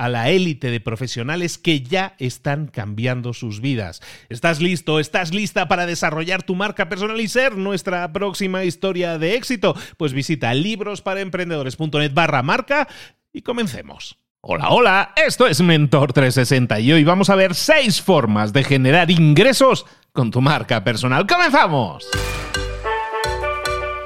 [0.00, 4.00] a la élite de profesionales que ya están cambiando sus vidas.
[4.30, 4.98] ¿Estás listo?
[4.98, 9.76] ¿Estás lista para desarrollar tu marca personal y ser nuestra próxima historia de éxito?
[9.98, 12.88] Pues visita librosparaemprendedores.net barra marca
[13.30, 14.16] y comencemos.
[14.40, 19.10] Hola, hola, esto es Mentor 360 y hoy vamos a ver seis formas de generar
[19.10, 21.26] ingresos con tu marca personal.
[21.26, 22.08] ¡Comenzamos!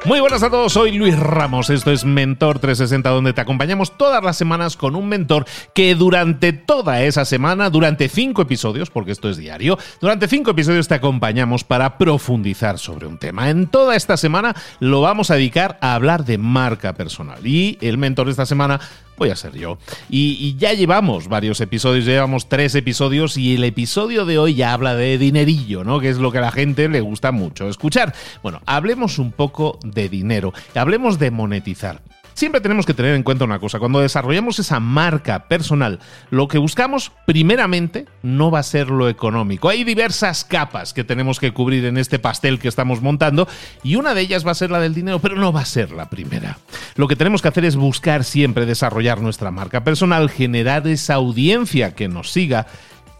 [0.06, 4.22] Muy buenas a todos, soy Luis Ramos, esto es Mentor 360 donde te acompañamos todas
[4.22, 9.30] las semanas con un mentor que durante toda esa semana, durante cinco episodios, porque esto
[9.30, 13.48] es diario, durante cinco episodios te acompañamos para profundizar sobre un tema.
[13.48, 17.96] En toda esta semana lo vamos a dedicar a hablar de marca personal y el
[17.96, 18.80] mentor de esta semana
[19.16, 19.78] voy a ser yo.
[20.08, 24.94] Y, ya llevamos varios episodios, llevamos tres episodios y el episodio de hoy ya habla
[24.94, 26.00] de dinerillo, ¿no?
[26.00, 28.14] Que es lo que a la gente le gusta mucho escuchar.
[28.42, 32.02] Bueno, hablemos un poco de dinero, hablemos de monetizar.
[32.34, 36.00] Siempre tenemos que tener en cuenta una cosa, cuando desarrollamos esa marca personal,
[36.30, 39.68] lo que buscamos primeramente no va a ser lo económico.
[39.68, 43.46] Hay diversas capas que tenemos que cubrir en este pastel que estamos montando
[43.84, 45.92] y una de ellas va a ser la del dinero, pero no va a ser
[45.92, 46.58] la primera.
[46.96, 51.94] Lo que tenemos que hacer es buscar siempre desarrollar nuestra marca personal, generar esa audiencia
[51.94, 52.66] que nos siga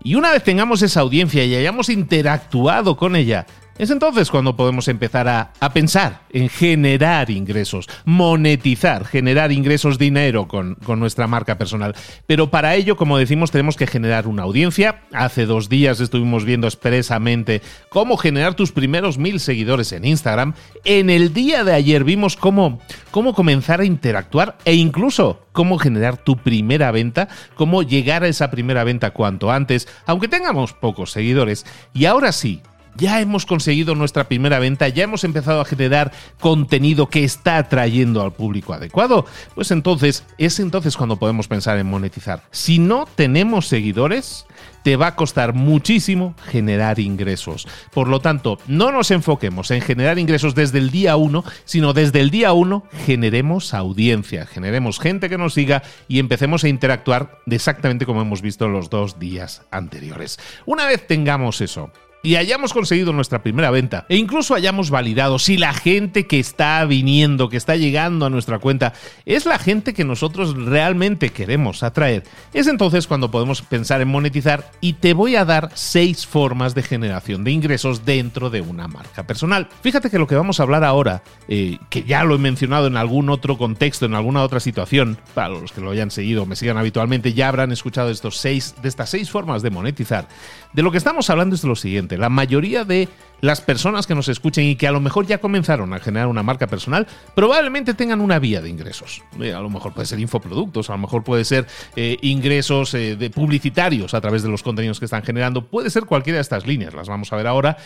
[0.07, 3.47] y una vez tengamos esa audiencia y hayamos interactuado con ella,
[3.79, 10.77] es entonces cuando podemos empezar a, pensar en generar ingresos, monetizar, generar ingresos, dinero con,
[10.77, 11.97] con, nuestra marca personal.
[12.27, 15.03] Pero para ello, como decimos, tenemos que generar una audiencia.
[15.13, 20.55] Hace dos días estuvimos viendo expresamente cómo generar tus primeros mil seguidores en Instagram.
[20.85, 22.81] En el día de ayer vimos cómo,
[23.11, 28.51] cómo comenzar a interactuar e incluso cómo generar tu primera venta, cómo llegar a esa
[28.51, 31.67] primera venta cuanto antes, aunque tengamos pocos seguidores.
[31.93, 32.61] Y ahora sí,
[32.97, 38.23] ya hemos conseguido nuestra primera venta, ya hemos empezado a generar contenido que está atrayendo
[38.23, 42.43] al público adecuado, pues entonces es entonces cuando podemos pensar en monetizar.
[42.51, 44.47] Si no tenemos seguidores,
[44.85, 47.67] te va a costar muchísimo generar ingresos.
[47.93, 52.21] Por lo tanto, no nos enfoquemos en generar ingresos desde el día 1, sino desde
[52.21, 58.07] el día 1 generemos audiencia, generemos gente que nos siga y empecemos a interactuar exactamente
[58.07, 60.39] como hemos visto los dos días anteriores.
[60.67, 61.91] Una vez tengamos eso,
[62.25, 66.85] y hayamos conseguido nuestra primera venta e incluso hayamos validado si la gente que está
[66.87, 68.95] viniendo, que está llegando a nuestra cuenta,
[69.27, 74.71] es la gente que nosotros realmente queremos atraer, es entonces cuando podemos pensar en monetizar
[74.81, 79.27] y te voy a dar seis formas de generación de ingresos dentro de una marca
[79.27, 79.69] personal.
[79.83, 82.97] Fíjate que lo que vamos a hablar ahora, eh, que ya lo he mencionado en
[82.97, 86.57] algún otro contexto, en alguna otra situación, para los que lo hayan seguido o me
[86.57, 90.27] sigan habitualmente, ya habrán escuchado estos seis, de estas seis formas de monetizar.
[90.73, 93.09] De lo que estamos hablando es de lo siguiente la mayoría de
[93.41, 96.43] las personas que nos escuchen y que a lo mejor ya comenzaron a generar una
[96.43, 99.23] marca personal, probablemente tengan una vía de ingresos.
[99.39, 103.17] Eh, a lo mejor puede ser infoproductos, a lo mejor puede ser eh, ingresos eh,
[103.17, 106.67] de publicitarios a través de los contenidos que están generando, puede ser cualquiera de estas
[106.67, 107.77] líneas, las vamos a ver ahora,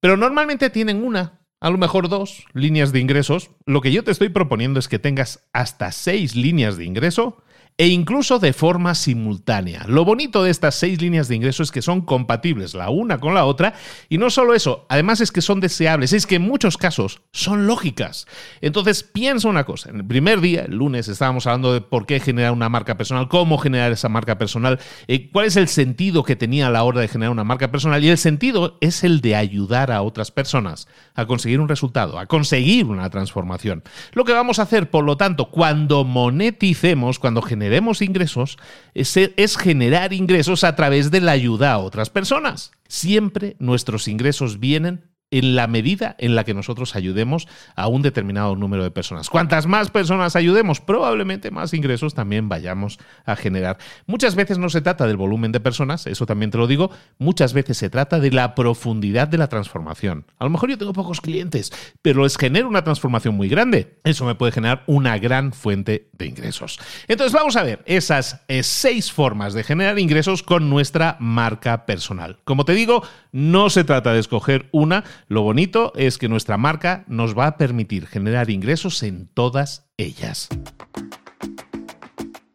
[0.00, 3.50] pero normalmente tienen una, a lo mejor dos líneas de ingresos.
[3.66, 7.42] Lo que yo te estoy proponiendo es que tengas hasta seis líneas de ingreso
[7.76, 9.84] e incluso de forma simultánea.
[9.88, 13.34] Lo bonito de estas seis líneas de ingreso es que son compatibles la una con
[13.34, 13.74] la otra
[14.08, 17.66] y no solo eso, además es que son deseables, es que en muchos casos son
[17.66, 18.26] lógicas.
[18.60, 22.20] Entonces piensa una cosa, en el primer día, el lunes, estábamos hablando de por qué
[22.20, 24.78] generar una marca personal, cómo generar esa marca personal,
[25.08, 28.04] eh, cuál es el sentido que tenía a la hora de generar una marca personal
[28.04, 30.86] y el sentido es el de ayudar a otras personas
[31.16, 33.82] a conseguir un resultado, a conseguir una transformación.
[34.12, 37.63] Lo que vamos a hacer, por lo tanto, cuando moneticemos, cuando generemos
[38.02, 38.58] ingresos,
[38.94, 42.72] es, es generar ingresos a través de la ayuda a otras personas.
[42.88, 48.56] Siempre nuestros ingresos vienen en la medida en la que nosotros ayudemos a un determinado
[48.56, 49.30] número de personas.
[49.30, 53.78] Cuantas más personas ayudemos, probablemente más ingresos también vayamos a generar.
[54.06, 57.52] Muchas veces no se trata del volumen de personas, eso también te lo digo, muchas
[57.52, 60.26] veces se trata de la profundidad de la transformación.
[60.38, 61.72] A lo mejor yo tengo pocos clientes,
[62.02, 63.98] pero les genero una transformación muy grande.
[64.04, 66.78] Eso me puede generar una gran fuente de ingresos.
[67.08, 72.38] Entonces vamos a ver esas eh, seis formas de generar ingresos con nuestra marca personal.
[72.44, 77.04] Como te digo, no se trata de escoger una, lo bonito es que nuestra marca
[77.08, 80.48] nos va a permitir generar ingresos en todas ellas.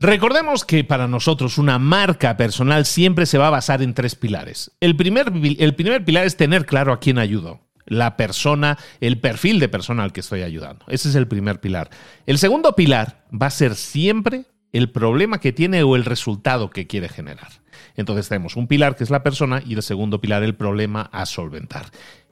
[0.01, 4.71] Recordemos que para nosotros una marca personal siempre se va a basar en tres pilares.
[4.79, 7.59] El primer, el primer pilar es tener claro a quién ayudo
[7.89, 10.85] la persona, el perfil de persona al que estoy ayudando.
[10.87, 11.89] Ese es el primer pilar.
[12.25, 16.87] El segundo pilar va a ser siempre el problema que tiene o el resultado que
[16.87, 17.49] quiere generar.
[17.95, 21.25] Entonces tenemos un pilar que es la persona y el segundo pilar el problema a
[21.25, 21.87] solventar.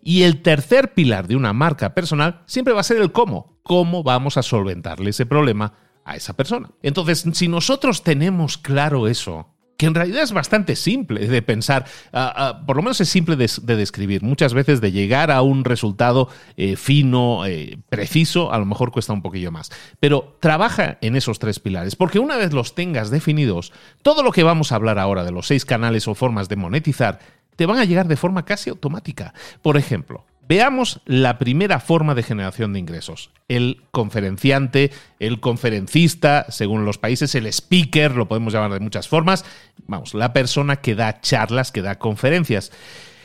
[0.07, 3.59] Y el tercer pilar de una marca personal siempre va a ser el cómo.
[3.62, 5.74] ¿Cómo vamos a solventarle ese problema
[6.06, 6.69] a esa persona?
[6.81, 11.83] Entonces, si nosotros tenemos claro eso, que en realidad es bastante simple de pensar,
[12.13, 14.24] ah, ah, por lo menos es simple de, describir.
[14.24, 19.12] Muchas veces de llegar a un resultado eh, fino, eh, preciso, a lo mejor cuesta
[19.12, 19.74] un poquillo más.
[20.00, 24.44] Pero trabaja en esos tres pilares, porque una vez los tengas definidos, todo lo que
[24.44, 27.19] vamos a hablar ahora de los seis canales o formas de monetizar,
[27.57, 29.33] te van a llegar de forma casi automática.
[29.62, 33.31] Por ejemplo, Veamos la primera forma de generación de ingresos.
[33.50, 39.44] El conferenciante, el conferencista, según los países, el speaker, lo podemos llamar de muchas formas.
[39.88, 42.71] Vamos, la persona que da charlas, que da conferencias.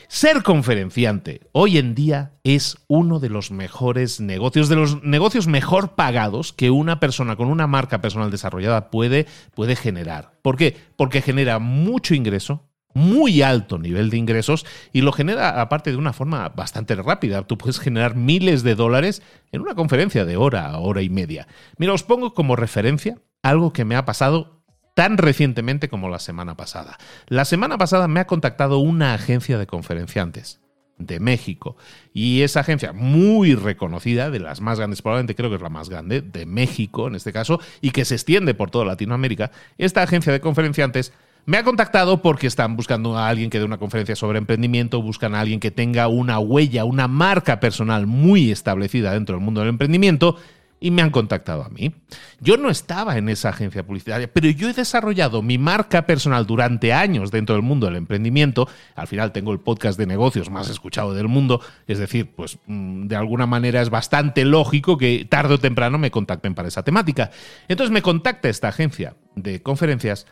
[0.08, 5.94] Ser conferenciante hoy en día es uno de los mejores negocios, de los negocios mejor
[5.94, 10.32] pagados que una persona con una marca personal desarrollada puede, puede generar.
[10.42, 10.76] ¿Por qué?
[10.96, 16.12] Porque genera mucho ingreso, muy alto nivel de ingresos y lo genera aparte de una
[16.12, 17.42] forma bastante rápida.
[17.46, 21.46] Tú puedes generar miles de dólares en una conferencia de hora a hora y media.
[21.78, 24.62] Mira, os pongo como referencia algo que me ha pasado
[24.94, 26.98] tan recientemente como la semana pasada.
[27.26, 30.60] La semana pasada me ha contactado una agencia de conferenciantes
[30.98, 31.76] de México.
[32.12, 35.88] Y esa agencia muy reconocida, de las más grandes, probablemente creo que es la más
[35.88, 40.32] grande, de México en este caso, y que se extiende por toda Latinoamérica, esta agencia
[40.32, 41.12] de conferenciantes
[41.44, 45.34] me ha contactado porque están buscando a alguien que dé una conferencia sobre emprendimiento, buscan
[45.34, 49.70] a alguien que tenga una huella, una marca personal muy establecida dentro del mundo del
[49.70, 50.36] emprendimiento
[50.82, 51.94] y me han contactado a mí.
[52.40, 56.92] Yo no estaba en esa agencia publicitaria, pero yo he desarrollado mi marca personal durante
[56.92, 58.68] años dentro del mundo del emprendimiento.
[58.96, 63.06] Al final tengo el podcast de negocios más escuchado del mundo, es decir, pues mm,
[63.06, 67.30] de alguna manera es bastante lógico que tarde o temprano me contacten para esa temática.
[67.68, 70.26] Entonces me contacta esta agencia de conferencias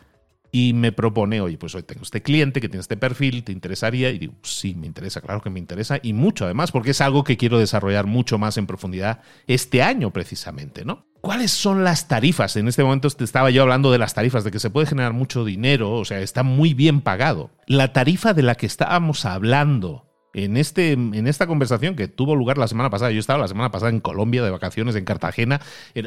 [0.51, 4.09] y me propone, oye, pues hoy tengo este cliente que tiene este perfil, ¿te interesaría?
[4.09, 7.23] Y digo, sí, me interesa, claro que me interesa, y mucho además, porque es algo
[7.23, 11.05] que quiero desarrollar mucho más en profundidad este año precisamente, ¿no?
[11.21, 12.55] ¿Cuáles son las tarifas?
[12.55, 15.45] En este momento estaba yo hablando de las tarifas, de que se puede generar mucho
[15.45, 17.51] dinero, o sea, está muy bien pagado.
[17.67, 22.57] La tarifa de la que estábamos hablando en, este, en esta conversación que tuvo lugar
[22.57, 25.61] la semana pasada, yo estaba la semana pasada en Colombia de vacaciones, en Cartagena,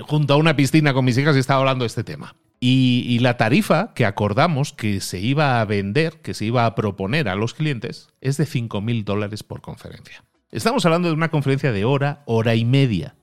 [0.06, 2.36] junto a una piscina con mis hijas y estaba hablando de este tema.
[2.60, 7.28] Y, la tarifa que acordamos que se iba a vender, que se iba a proponer
[7.28, 10.24] a los clientes, es de 5 mil dólares por conferencia.
[10.50, 13.16] Estamos hablando de una conferencia de hora, hora y media.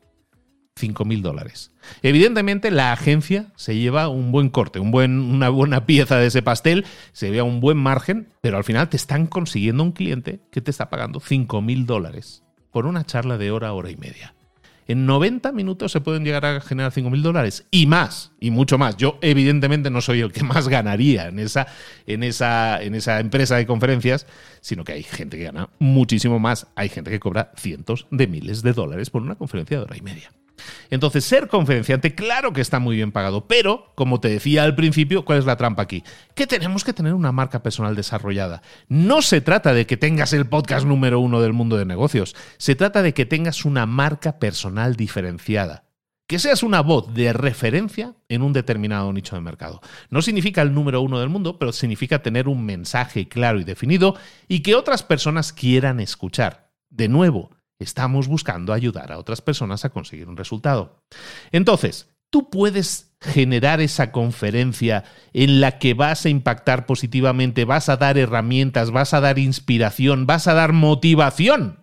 [0.81, 1.71] 5 mil dólares.
[2.01, 6.41] Evidentemente, la agencia se lleva un buen corte, un buen, una buena pieza de ese
[6.41, 10.61] pastel, se vea un buen margen, pero al final te están consiguiendo un cliente que
[10.61, 14.33] te está pagando 5 mil dólares por una charla de hora, hora y media
[14.91, 18.77] en 90 minutos se pueden llegar a generar 5 mil dólares y más, y mucho
[18.77, 18.97] más.
[18.97, 21.67] Yo evidentemente no soy el que más ganaría en esa,
[22.05, 24.27] en, esa, en esa empresa de conferencias,
[24.59, 26.67] sino que hay gente que gana muchísimo más.
[26.75, 30.01] Hay gente que cobra cientos de miles de dólares por una conferencia de hora y
[30.01, 30.31] media.
[30.89, 35.25] Entonces, ser conferenciante, claro que está muy bien pagado, pero, como te decía al principio,
[35.25, 36.03] ¿cuál es la trampa aquí?
[36.35, 38.61] Que tenemos que tener una marca personal desarrollada.
[38.87, 42.75] No se trata de que tengas el podcast número uno del mundo de negocios, se
[42.75, 45.83] trata de que tengas una marca personal diferenciada
[46.31, 49.81] que seas una voz de referencia en un determinado nicho de mercado.
[50.09, 54.15] No significa el número uno del mundo, pero significa tener un mensaje claro y definido
[54.47, 56.71] y que otras personas quieran escuchar.
[56.89, 57.51] De nuevo,
[57.83, 61.03] estamos buscando ayudar a otras personas a conseguir un resultado.
[61.51, 67.97] Entonces, tú puedes generar esa conferencia en la que vas a impactar positivamente, vas a
[67.97, 71.79] dar herramientas, vas a dar inspiración, vas a dar motivación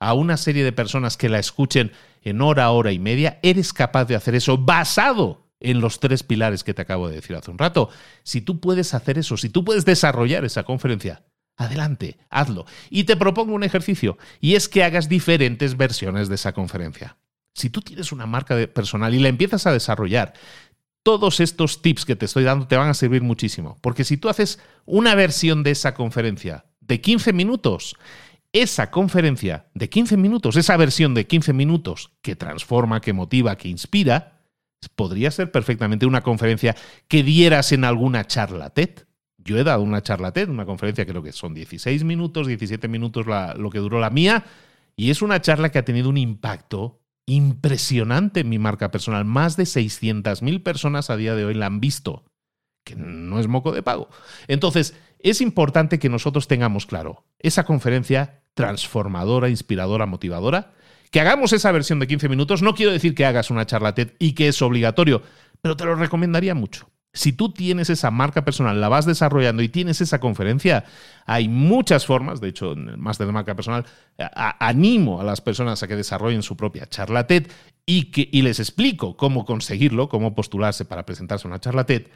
[0.00, 1.92] a una serie de personas que la escuchen
[2.22, 6.64] en hora, hora y media, eres capaz de hacer eso basado en los tres pilares
[6.64, 7.90] que te acabo de decir hace un rato.
[8.22, 11.22] Si tú puedes hacer eso, si tú puedes desarrollar esa conferencia,
[11.60, 12.66] adelante, hazlo.
[12.88, 17.16] Y te propongo un ejercicio, y es que hagas diferentes versiones de esa conferencia.
[17.54, 20.32] Si tú tienes una marca personal y la empiezas a desarrollar,
[21.02, 23.76] todos estos tips que te estoy dando te van a servir muchísimo.
[23.80, 27.96] Porque si tú haces una versión de esa conferencia de 15 minutos,
[28.52, 33.68] esa conferencia de 15 minutos, esa versión de 15 minutos que transforma, que motiva, que
[33.68, 34.40] inspira,
[34.94, 36.74] podría ser perfectamente una conferencia
[37.08, 38.90] que dieras en alguna charla TED.
[39.44, 43.26] Yo he dado una charla TED, una conferencia creo que son 16 minutos, 17 minutos
[43.26, 44.44] lo que duró la mía,
[44.96, 49.24] y es una charla que ha tenido un impacto impresionante en mi marca personal.
[49.24, 52.24] Más de 600.000 personas a día de hoy la han visto,
[52.84, 54.08] que no es moco de pago.
[54.48, 60.72] Entonces, es importante que nosotros tengamos claro, esa conferencia transformadora, inspiradora, motivadora.
[61.10, 64.12] Que hagamos esa versión de 15 minutos, no quiero decir que hagas una charla TED
[64.18, 65.22] y que es obligatorio,
[65.60, 66.88] pero te lo recomendaría mucho.
[67.12, 70.84] Si tú tienes esa marca personal, la vas desarrollando y tienes esa conferencia,
[71.26, 73.84] hay muchas formas, de hecho, en el máster de marca personal,
[74.60, 77.48] animo a las personas a que desarrollen su propia charla TED
[77.84, 82.06] y, que, y les explico cómo conseguirlo, cómo postularse para presentarse a una charla TED.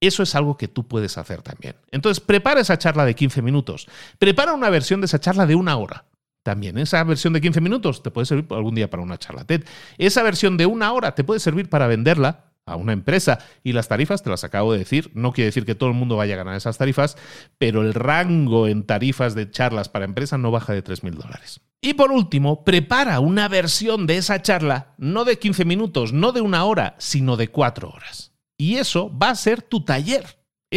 [0.00, 1.74] Eso es algo que tú puedes hacer también.
[1.90, 3.88] Entonces, prepara esa charla de 15 minutos.
[4.18, 6.04] Prepara una versión de esa charla de una hora.
[6.44, 9.64] También esa versión de 15 minutos te puede servir algún día para una charla TED.
[9.98, 13.38] Esa versión de una hora te puede servir para venderla a una empresa.
[13.62, 16.16] Y las tarifas, te las acabo de decir, no quiere decir que todo el mundo
[16.16, 17.16] vaya a ganar esas tarifas,
[17.58, 21.60] pero el rango en tarifas de charlas para empresas no baja de 3.000 dólares.
[21.80, 26.40] Y por último, prepara una versión de esa charla, no de 15 minutos, no de
[26.40, 28.32] una hora, sino de 4 horas.
[28.58, 30.24] Y eso va a ser tu taller.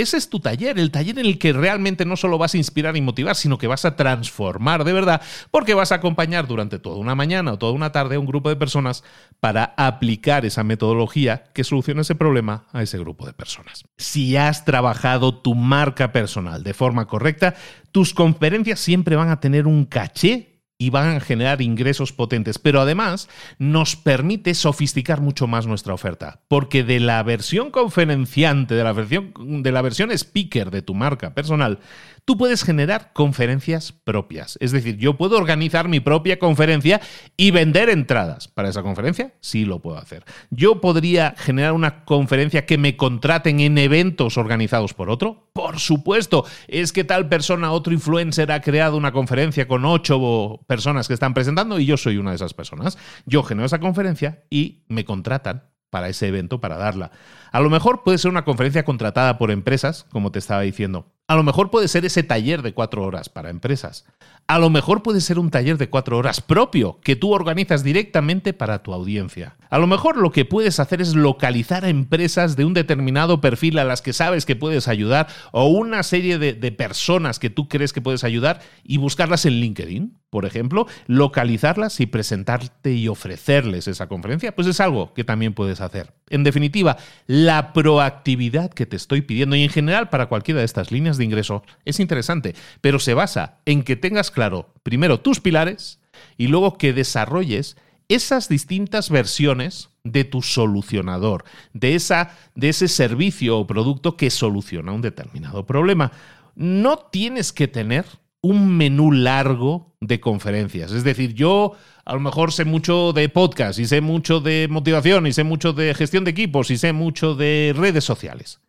[0.01, 2.95] Ese es tu taller, el taller en el que realmente no solo vas a inspirar
[2.95, 6.97] y motivar, sino que vas a transformar de verdad, porque vas a acompañar durante toda
[6.97, 9.03] una mañana o toda una tarde a un grupo de personas
[9.39, 13.83] para aplicar esa metodología que solucione ese problema a ese grupo de personas.
[13.97, 17.55] Si has trabajado tu marca personal de forma correcta,
[17.91, 22.79] tus conferencias siempre van a tener un caché y van a generar ingresos potentes, pero
[22.79, 23.27] además
[23.59, 29.33] nos permite sofisticar mucho más nuestra oferta, porque de la versión conferenciante, de la versión,
[29.62, 31.79] de la versión speaker de tu marca personal,
[32.24, 34.57] tú puedes generar conferencias propias.
[34.62, 37.01] Es decir, yo puedo organizar mi propia conferencia
[37.36, 39.33] y vender entradas para esa conferencia.
[39.41, 40.24] Sí lo puedo hacer.
[40.50, 45.50] Yo podría generar una conferencia que me contraten en eventos organizados por otro.
[45.53, 51.07] Por supuesto, es que tal persona, otro influencer, ha creado una conferencia con ocho personas
[51.07, 52.99] que están presentando y yo soy una de esas personas.
[53.25, 57.09] Yo genero esa conferencia y me contratan para ese evento, para darla.
[57.51, 61.11] A lo mejor puede ser una conferencia contratada por empresas, como te estaba diciendo.
[61.27, 64.05] A lo mejor puede ser ese taller de cuatro horas para empresas.
[64.47, 68.53] A lo mejor puede ser un taller de cuatro horas propio que tú organizas directamente
[68.53, 69.57] para tu audiencia.
[69.71, 73.79] A lo mejor lo que puedes hacer es localizar a empresas de un determinado perfil
[73.79, 77.67] a las que sabes que puedes ayudar o una serie de, de personas que tú
[77.67, 83.88] crees que puedes ayudar y buscarlas en LinkedIn, por ejemplo, localizarlas y presentarte y ofrecerles
[83.88, 86.13] esa conferencia, pues es algo que también puedes hacer.
[86.29, 90.91] En definitiva, la proactividad que te estoy pidiendo y en general para cualquiera de estas
[90.91, 96.00] líneas de ingreso es interesante, pero se basa en que tengas claro primero tus pilares
[96.38, 103.57] y luego que desarrolles esas distintas versiones de tu solucionador, de, esa, de ese servicio
[103.57, 106.12] o producto que soluciona un determinado problema.
[106.55, 108.05] No tienes que tener
[108.41, 110.91] un menú largo de conferencias.
[110.91, 111.74] Es decir, yo
[112.05, 115.74] a lo mejor sé mucho de podcast y sé mucho de motivación y sé mucho
[115.74, 118.62] de gestión de equipos y sé mucho de redes sociales.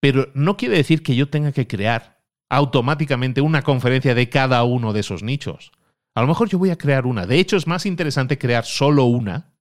[0.00, 4.92] Pero no quiere decir que yo tenga que crear automáticamente una conferencia de cada uno
[4.92, 5.72] de esos nichos.
[6.14, 7.26] A lo mejor yo voy a crear una.
[7.26, 9.55] De hecho, es más interesante crear solo una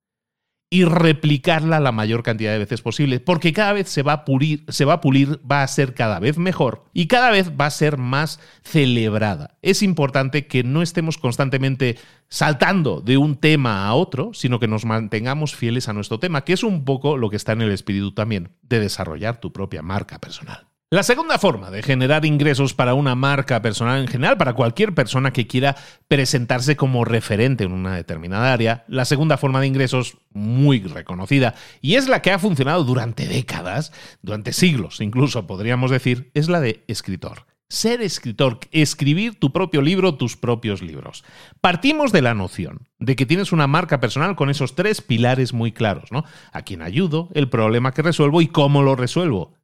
[0.75, 4.65] y replicarla la mayor cantidad de veces posible, porque cada vez se va a pulir,
[4.67, 7.71] se va a pulir, va a ser cada vez mejor y cada vez va a
[7.71, 9.57] ser más celebrada.
[9.61, 14.83] Es importante que no estemos constantemente saltando de un tema a otro, sino que nos
[14.83, 18.13] mantengamos fieles a nuestro tema, que es un poco lo que está en el espíritu
[18.13, 20.67] también de desarrollar tu propia marca personal.
[20.91, 25.33] La segunda forma de generar ingresos para una marca personal en general, para cualquier persona
[25.33, 25.75] que quiera
[26.07, 31.95] presentarse como referente en una determinada área, la segunda forma de ingresos muy reconocida y
[31.95, 36.83] es la que ha funcionado durante décadas, durante siglos incluso podríamos decir, es la de
[36.87, 37.47] escritor.
[37.67, 41.25] Ser escritor, escribir tu propio libro, tus propios libros.
[41.61, 45.71] Partimos de la noción de que tienes una marca personal con esos tres pilares muy
[45.71, 46.25] claros, ¿no?
[46.51, 49.55] A quién ayudo, el problema que resuelvo y cómo lo resuelvo.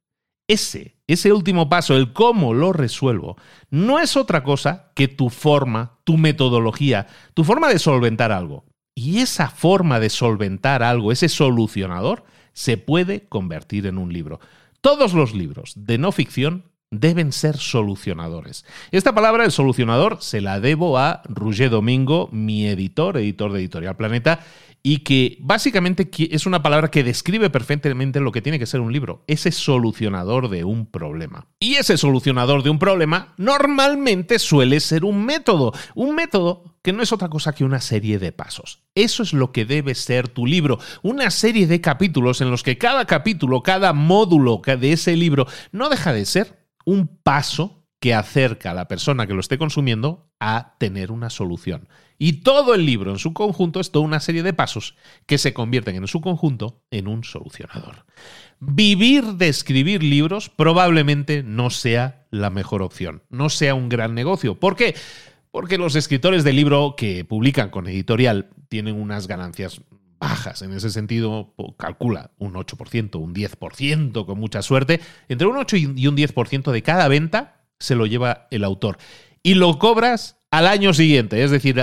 [0.52, 3.38] Ese, ese último paso, el cómo lo resuelvo,
[3.70, 8.66] no es otra cosa que tu forma, tu metodología, tu forma de solventar algo.
[8.94, 14.40] Y esa forma de solventar algo, ese solucionador, se puede convertir en un libro.
[14.82, 18.66] Todos los libros de no ficción deben ser solucionadores.
[18.90, 23.96] Esta palabra, el solucionador, se la debo a Roger Domingo, mi editor, editor de Editorial
[23.96, 24.40] Planeta,
[24.82, 28.92] y que básicamente es una palabra que describe perfectamente lo que tiene que ser un
[28.92, 31.46] libro, ese solucionador de un problema.
[31.60, 37.02] Y ese solucionador de un problema normalmente suele ser un método, un método que no
[37.02, 38.82] es otra cosa que una serie de pasos.
[38.96, 42.76] Eso es lo que debe ser tu libro, una serie de capítulos en los que
[42.76, 48.72] cada capítulo, cada módulo de ese libro no deja de ser un paso que acerca
[48.72, 51.88] a la persona que lo esté consumiendo a tener una solución.
[52.24, 54.94] Y todo el libro en su conjunto es toda una serie de pasos
[55.26, 58.06] que se convierten en su conjunto en un solucionador.
[58.60, 64.60] Vivir de escribir libros probablemente no sea la mejor opción, no sea un gran negocio.
[64.60, 64.94] ¿Por qué?
[65.50, 69.80] Porque los escritores de libro que publican con editorial tienen unas ganancias
[70.20, 70.62] bajas.
[70.62, 75.00] En ese sentido, calcula un 8%, un 10%, con mucha suerte.
[75.28, 78.98] Entre un 8 y un 10% de cada venta se lo lleva el autor.
[79.42, 81.82] Y lo cobras al año siguiente, es decir,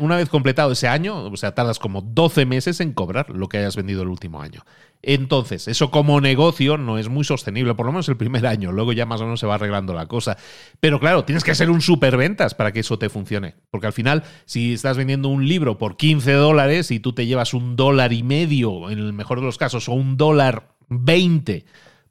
[0.00, 3.56] una vez completado ese año, o sea, tardas como 12 meses en cobrar lo que
[3.56, 4.66] hayas vendido el último año.
[5.00, 8.92] Entonces, eso como negocio no es muy sostenible, por lo menos el primer año, luego
[8.92, 10.36] ya más o menos se va arreglando la cosa.
[10.78, 14.24] Pero claro, tienes que ser un superventas para que eso te funcione, porque al final,
[14.44, 18.22] si estás vendiendo un libro por 15 dólares y tú te llevas un dólar y
[18.22, 21.64] medio, en el mejor de los casos, o un dólar 20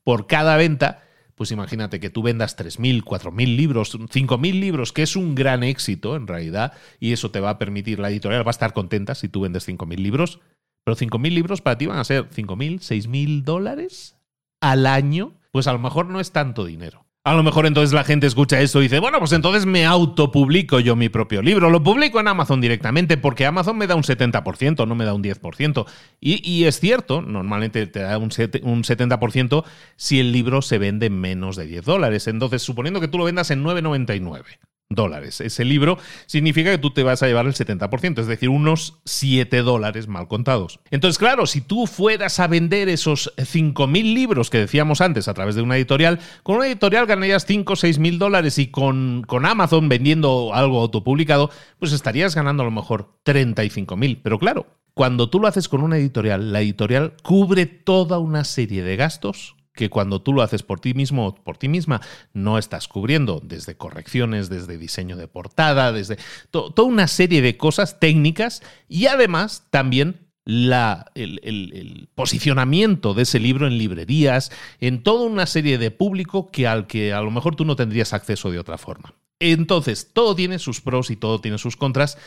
[0.04, 1.04] por cada venta,
[1.42, 6.16] pues imagínate que tú vendas 3.000, 4.000 libros, 5.000 libros, que es un gran éxito
[6.16, 9.28] en realidad, y eso te va a permitir, la editorial va a estar contenta si
[9.28, 10.40] tú vendes 5.000 libros,
[10.84, 14.20] pero 5.000 libros para ti van a ser 5.000, 6.000 dólares
[14.60, 17.08] al año, pues a lo mejor no es tanto dinero.
[17.24, 20.80] A lo mejor entonces la gente escucha esto y dice, bueno, pues entonces me autopublico
[20.80, 21.70] yo mi propio libro.
[21.70, 25.22] Lo publico en Amazon directamente porque Amazon me da un 70%, no me da un
[25.22, 25.86] 10%.
[26.20, 28.32] Y, y es cierto, normalmente te da un,
[28.64, 29.64] un 70%
[29.98, 32.26] si el libro se vende menos de 10 dólares.
[32.26, 35.42] Entonces, suponiendo que tú lo vendas en 9,99 dólares.
[35.42, 39.62] Ese libro significa que tú te vas a llevar el 70%, es decir, unos 7
[39.62, 40.80] dólares mal contados.
[40.92, 45.56] Entonces, claro, si tú fueras a vender esos 5.000 libros que decíamos antes a través
[45.56, 49.46] de una editorial, con una editorial ganarías 5 o 6 mil dólares y con, con
[49.46, 51.50] Amazon vendiendo algo autopublicado,
[51.80, 54.20] pues estarías ganando a lo mejor 35.000.
[54.24, 58.84] Pero claro, cuando tú lo haces con una editorial, la editorial cubre toda una serie
[58.84, 62.02] de gastos que cuando tú lo haces por ti mismo o por ti misma
[62.34, 66.18] no estás cubriendo, desde correcciones, desde diseño de portada, desde
[66.50, 73.40] toda una serie de cosas técnicas y además también la, el, el, posicionamiento de ese
[73.40, 77.56] libro en librerías, en toda una serie de público que al que a lo mejor
[77.56, 79.14] tú no tendrías acceso de otra forma.
[79.40, 82.18] Entonces, todo tiene sus pros y todo tiene sus contras.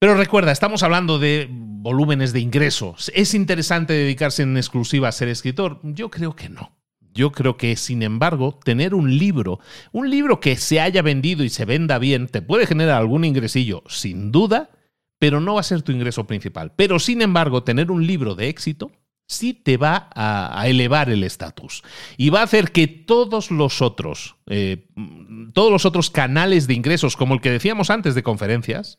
[0.00, 3.12] Pero recuerda, estamos hablando de volúmenes de ingresos.
[3.14, 5.78] ¿Es interesante dedicarse en exclusiva a ser escritor?
[5.82, 6.74] Yo creo que no.
[7.12, 9.60] Yo creo que, sin embargo, tener un libro,
[9.92, 13.82] un libro que se haya vendido y se venda bien, te puede generar algún ingresillo,
[13.88, 14.70] sin duda,
[15.18, 16.72] pero no va a ser tu ingreso principal.
[16.76, 18.92] Pero, sin embargo, tener un libro de éxito
[19.26, 21.82] sí te va a, elevar el estatus
[22.16, 24.88] y va a hacer que todos los otros, eh,
[25.52, 28.98] todos los otros canales de ingresos, como el que decíamos antes de conferencias,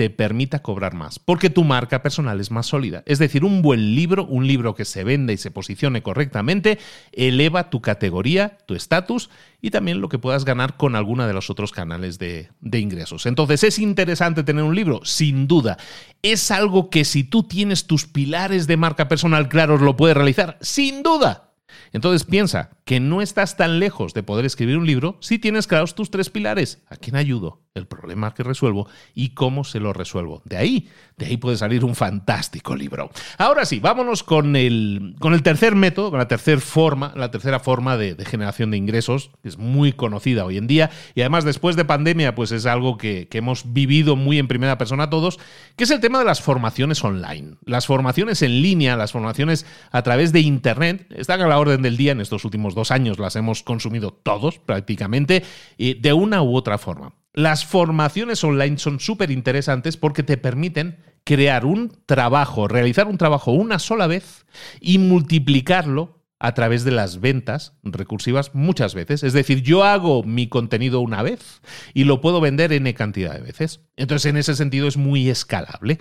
[0.00, 3.02] te permita cobrar más, porque tu marca personal es más sólida.
[3.04, 6.78] Es decir, un buen libro, un libro que se venda y se posicione correctamente,
[7.12, 9.28] eleva tu categoría, tu estatus
[9.60, 13.26] y también lo que puedas ganar con alguna de los otros canales de, de, ingresos.
[13.26, 15.04] Entonces, ¿es interesante tener un libro?
[15.04, 15.76] Sin duda.
[16.22, 20.56] ¿Es algo que si tú tienes tus pilares de marca personal claros lo puedes realizar?
[20.62, 21.50] Sin duda.
[21.92, 25.94] Entonces piensa que no estás tan lejos de poder escribir un libro si tienes claros
[25.94, 26.78] tus tres pilares.
[26.88, 27.60] ¿A quién ayudo?
[27.74, 30.42] El problema que resuelvo y cómo se lo resuelvo.
[30.44, 33.10] De ahí, de ahí puede salir un fantástico libro.
[33.38, 37.60] Ahora sí, vámonos con el, con el tercer método, con la tercera forma, la tercera
[37.60, 41.76] forma de, generación de ingresos, que es muy conocida hoy en día y además después
[41.76, 45.38] de pandemia, pues es algo que, que hemos vivido muy en primera persona todos,
[45.76, 47.54] que es el tema de las formaciones online.
[47.64, 51.96] Las formaciones en línea, las formaciones a través de Internet, están a la orden del
[51.96, 55.44] día en estos últimos dos años, las hemos consumido todos prácticamente,
[55.78, 57.12] de una u otra forma.
[57.32, 63.52] Las formaciones online son súper interesantes porque te permiten crear un trabajo, realizar un trabajo
[63.52, 64.46] una sola vez
[64.80, 69.22] y multiplicarlo a través de las ventas recursivas muchas veces.
[69.22, 71.60] Es decir, yo hago mi contenido una vez
[71.92, 73.80] y lo puedo vender N cantidad de veces.
[73.96, 75.98] Entonces, en ese sentido es muy escalable.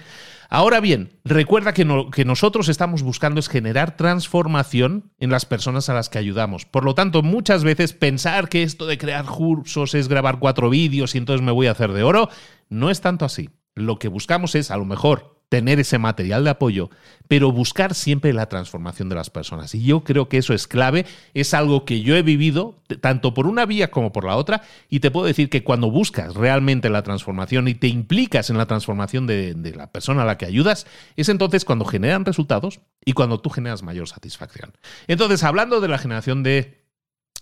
[0.52, 5.90] Ahora bien, recuerda que lo que nosotros estamos buscando es generar transformación en las personas
[5.90, 6.66] a las que ayudamos.
[6.66, 11.14] Por lo tanto, muchas veces pensar que esto de crear cursos es grabar cuatro vídeos
[11.14, 12.30] y entonces me voy a hacer de oro,
[12.68, 13.52] no es tanto así.
[13.76, 16.90] Lo que buscamos es, a lo mejor, tener ese material de apoyo,
[17.28, 19.74] pero buscar siempre la transformación de las personas.
[19.76, 23.48] Y yo creo que eso es clave, es algo que yo he vivido tanto por
[23.48, 27.04] una vía como por la otra, y te puedo decir que cuando buscas realmente la
[27.04, 30.86] transformación y te implicas en la transformación de, la persona a la que ayudas,
[31.16, 34.74] es entonces cuando generan resultados y cuando tú generas mayor satisfacción.
[35.08, 36.80] Entonces, hablando de la generación de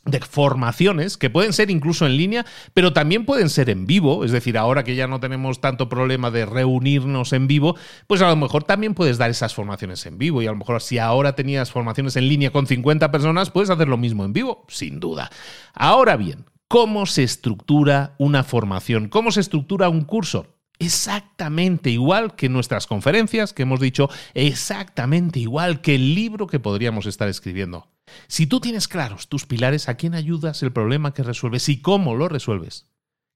[0.07, 4.31] de formaciones que pueden ser incluso en línea, pero también pueden ser en vivo, es
[4.31, 7.75] decir, ahora que ya no tenemos tanto problema de reunirnos en vivo,
[8.07, 10.81] pues a lo mejor también puedes dar esas formaciones en vivo y a lo mejor
[10.81, 14.65] si ahora tenías formaciones en línea con 50 personas, puedes hacer lo mismo en vivo,
[14.67, 15.29] sin duda.
[15.73, 19.09] Ahora bien, ¿cómo se estructura una formación?
[19.09, 20.56] ¿Cómo se estructura un curso?
[20.79, 27.05] Exactamente igual que nuestras conferencias que hemos dicho, exactamente igual que el libro que podríamos
[27.05, 27.89] estar escribiendo.
[28.27, 32.15] Si tú tienes claros tus pilares, a quién ayudas, el problema que resuelves y cómo
[32.15, 32.87] lo resuelves,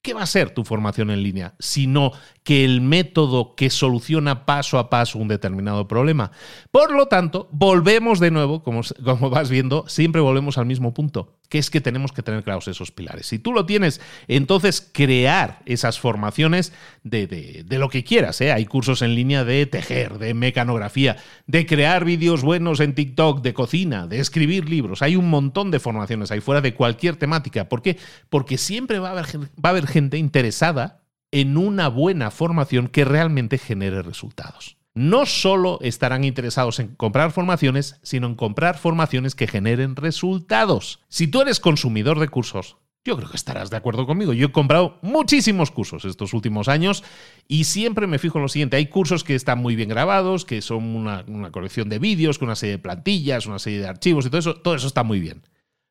[0.01, 1.55] ¿qué va a ser tu formación en línea?
[1.59, 2.11] Sino
[2.43, 6.31] que el método que soluciona paso a paso un determinado problema.
[6.71, 11.37] Por lo tanto, volvemos de nuevo, como, como vas viendo, siempre volvemos al mismo punto
[11.51, 13.25] que es que tenemos que tener claros esos pilares.
[13.25, 13.99] Si tú lo tienes,
[14.29, 16.71] entonces crear esas formaciones
[17.03, 18.39] de, de, lo que quieras.
[18.39, 18.53] ¿eh?
[18.53, 23.53] Hay cursos en línea de tejer, de mecanografía, de crear vídeos buenos en TikTok, de
[23.53, 25.01] cocina, de escribir libros.
[25.01, 27.67] Hay un montón de formaciones ahí fuera de cualquier temática.
[27.67, 27.97] ¿Por qué?
[28.29, 31.00] Porque siempre va a haber, va a haber gente interesada
[31.31, 37.99] en una buena formación que realmente genere resultados no solo estarán interesados en comprar formaciones,
[38.03, 40.99] sino en comprar formaciones que generen resultados.
[41.07, 44.33] Si tú eres consumidor de cursos, yo creo que estarás de acuerdo conmigo.
[44.33, 47.03] Yo he comprado muchísimos cursos estos últimos años
[47.47, 48.77] y siempre me fijo en lo siguiente.
[48.77, 52.55] Hay cursos que están muy bien grabados, que son una, colección de vídeos, con una
[52.55, 54.55] serie de plantillas, una serie de archivos y todo eso.
[54.55, 55.41] Todo eso está muy bien.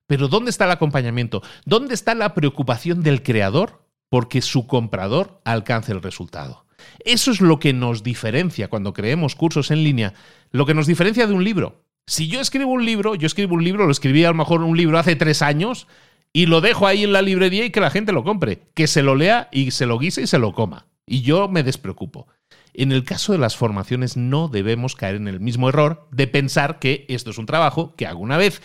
[0.06, 1.42] Pero ¿dónde está el acompañamiento?
[1.64, 6.66] ¿Dónde está la preocupación del creador porque su comprador alcance el resultado?
[7.04, 10.12] Eso es lo que nos diferencia cuando creemos cursos en línea,
[10.50, 11.84] lo que nos diferencia de un libro.
[12.06, 14.76] Si yo escribo un libro, yo escribo un libro, lo escribí a lo mejor un
[14.76, 15.86] libro hace tres años
[16.32, 19.02] y lo dejo ahí en la librería y que la gente lo compre, que se
[19.02, 20.86] lo lea y se lo guise y se lo coma.
[21.06, 22.28] Y yo me despreocupo.
[22.72, 26.78] En el caso de las formaciones no debemos caer en el mismo error de pensar
[26.78, 28.62] que esto es un trabajo que hago una vez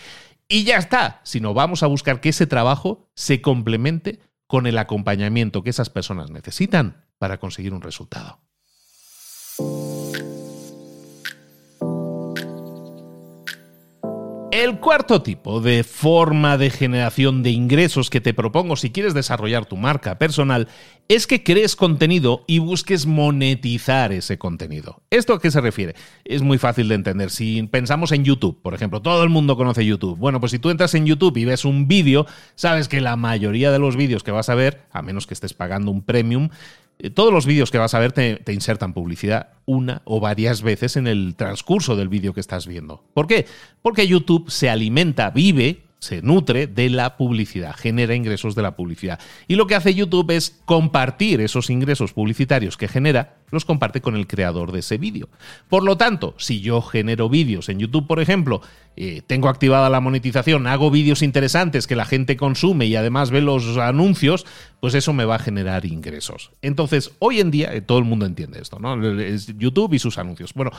[0.48, 5.64] y ya está, sino vamos a buscar que ese trabajo se complemente con el acompañamiento
[5.64, 8.40] que esas personas necesitan para conseguir un resultado.
[14.56, 19.66] El cuarto tipo de forma de generación de ingresos que te propongo si quieres desarrollar
[19.66, 20.70] tu marca personal
[21.10, 25.02] es que crees contenido y busques monetizar ese contenido.
[25.10, 25.96] ¿Esto a qué se refiere?
[26.24, 27.32] Es muy fácil de entender.
[27.32, 30.18] Si pensamos en YouTube, por ejemplo, todo el mundo conoce YouTube.
[30.18, 33.74] Bueno, pues si tú entras en YouTube y ves un vídeo, sabes que la mayoría
[33.74, 36.48] de los vídeos que vas a ver, a menos que estés pagando un premium,
[37.14, 41.08] todos los vídeos que vas a ver te, insertan publicidad una o varias veces en
[41.08, 43.04] el transcurso del vídeo que estás viendo.
[43.14, 43.46] ¿Por qué?
[43.82, 49.20] Porque YouTube se alimenta, vive se nutre de la publicidad, genera ingresos de la publicidad.
[49.48, 54.16] Y lo que hace YouTube es compartir esos ingresos publicitarios que genera, los comparte con
[54.16, 55.30] el creador de ese vídeo.
[55.68, 58.62] Por lo tanto, si yo genero vídeos en YouTube, por ejemplo,
[58.96, 63.42] eh, tengo activada la monetización, hago vídeos interesantes que la gente consume y además ve
[63.42, 64.46] los anuncios,
[64.80, 66.52] pues eso me va a generar ingresos.
[66.62, 69.20] Entonces, hoy en día, eh, todo el mundo entiende esto, ¿no?
[69.20, 70.54] Es YouTube y sus anuncios.
[70.54, 70.72] Bueno,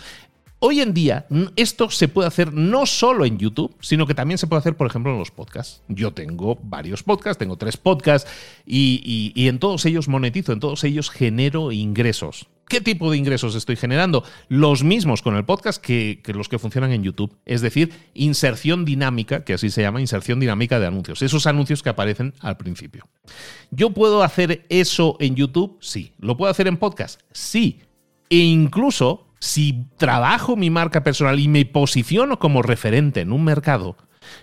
[0.59, 4.47] Hoy en día, esto se puede hacer no solo en YouTube, sino que también se
[4.47, 5.83] puede hacer, por ejemplo, en los podcasts.
[5.87, 8.31] Yo tengo varios podcasts, tengo tres podcasts
[8.65, 12.47] y, en todos ellos monetizo, en todos ellos genero ingresos.
[12.69, 14.25] ¿Qué tipo de ingresos estoy generando?
[14.49, 17.37] Los mismos con el podcast que, los que funcionan en YouTube.
[17.45, 21.21] Es decir, inserción dinámica, que así se llama, inserción dinámica de anuncios.
[21.21, 23.07] Esos anuncios que aparecen al principio.
[23.71, 25.77] ¿Yo puedo hacer eso en YouTube?
[25.83, 26.15] Sí.
[26.19, 27.21] ¿Lo puedo hacer en podcast?
[27.31, 27.81] Sí.
[28.31, 33.97] E incluso si trabajo mi marca personal y me posiciono como referente en un mercado,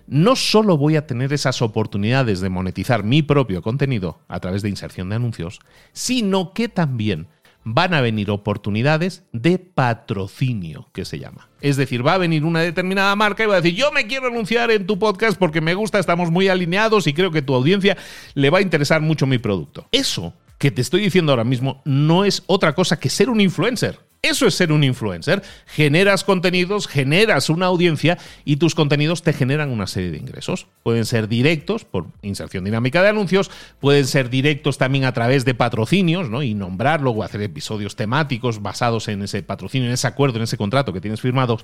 [0.07, 4.69] no solo voy a tener esas oportunidades de monetizar mi propio contenido a través de
[4.69, 5.59] inserción de anuncios,
[5.91, 7.27] sino que también
[7.65, 11.49] van a venir oportunidades de patrocinio, que se llama.
[11.61, 14.27] Es decir, va a venir una determinada marca y va a decir, yo me quiero
[14.27, 17.97] anunciar en tu podcast porque me gusta, estamos muy alineados y creo que tu audiencia
[18.33, 19.87] le va a interesar mucho mi producto.
[19.91, 23.99] Eso que te estoy diciendo ahora mismo no es otra cosa que ser un influencer.
[24.25, 25.43] Eso es ser un influencer.
[25.65, 30.67] Generas contenidos, generas una audiencia y tus contenidos te generan una serie de ingresos.
[30.81, 35.55] Pueden ser directos por inserción dinámica de anuncios, pueden ser directos también a través de
[35.55, 36.41] patrocinios, ¿no?
[36.41, 40.55] Y nombrarlo o hacer episodios temáticos basados en ese patrocinio, en ese acuerdo, en ese
[40.55, 41.59] contrato que tienes firmado.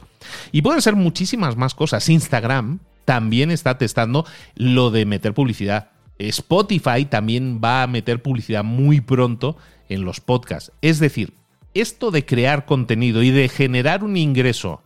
[0.52, 2.10] Y pueden ser muchísimas más cosas.
[2.10, 5.91] Instagram también está testando lo de meter publicidad.
[6.17, 9.56] Spotify también va a meter publicidad muy pronto
[9.88, 10.74] en los podcasts.
[10.82, 11.39] Es decir,
[11.73, 14.82] esto de crear contenido y de generar un ingreso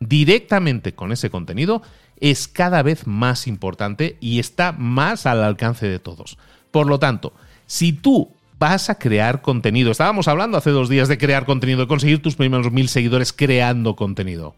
[0.00, 1.82] directamente con ese contenido
[2.20, 6.38] es cada vez más importante y está más al alcance de todos.
[6.70, 7.32] Por lo tanto,
[7.66, 11.86] si tú vas a crear contenido, estábamos hablando hace dos días de crear contenido, de
[11.86, 14.54] conseguir tus primeros mil seguidores creando contenido.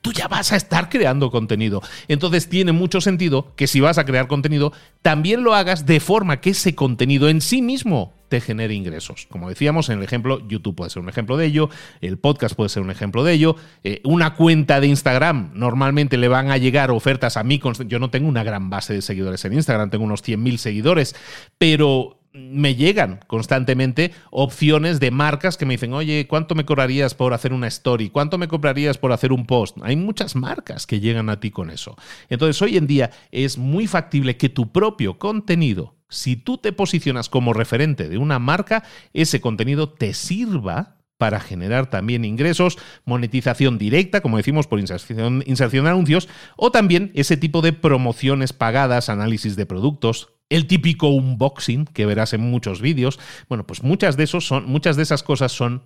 [0.00, 1.82] Tú ya vas a estar creando contenido.
[2.08, 6.40] Entonces tiene mucho sentido que si vas a crear contenido, también lo hagas de forma
[6.40, 9.26] que ese contenido en sí mismo te genere ingresos.
[9.28, 11.68] Como decíamos en el ejemplo, YouTube puede ser un ejemplo de ello,
[12.00, 16.28] el podcast puede ser un ejemplo de ello, eh, una cuenta de Instagram, normalmente le
[16.28, 19.52] van a llegar ofertas a mí, yo no tengo una gran base de seguidores en
[19.52, 21.14] Instagram, tengo unos 100.000 seguidores,
[21.58, 27.34] pero me llegan constantemente opciones de marcas que me dicen, oye, ¿cuánto me cobrarías por
[27.34, 28.10] hacer una story?
[28.10, 29.76] ¿Cuánto me cobrarías por hacer un post?
[29.82, 31.96] Hay muchas marcas que llegan a ti con eso.
[32.28, 37.30] Entonces, hoy en día es muy factible que tu propio contenido si tú te posicionas
[37.30, 44.20] como referente de una marca, ese contenido te sirva para generar también ingresos, monetización directa,
[44.20, 49.56] como decimos, por inserción, inserción de anuncios, o también ese tipo de promociones pagadas, análisis
[49.56, 53.18] de productos, el típico unboxing que verás en muchos vídeos.
[53.48, 55.82] Bueno, pues muchas de esos son, muchas de esas cosas son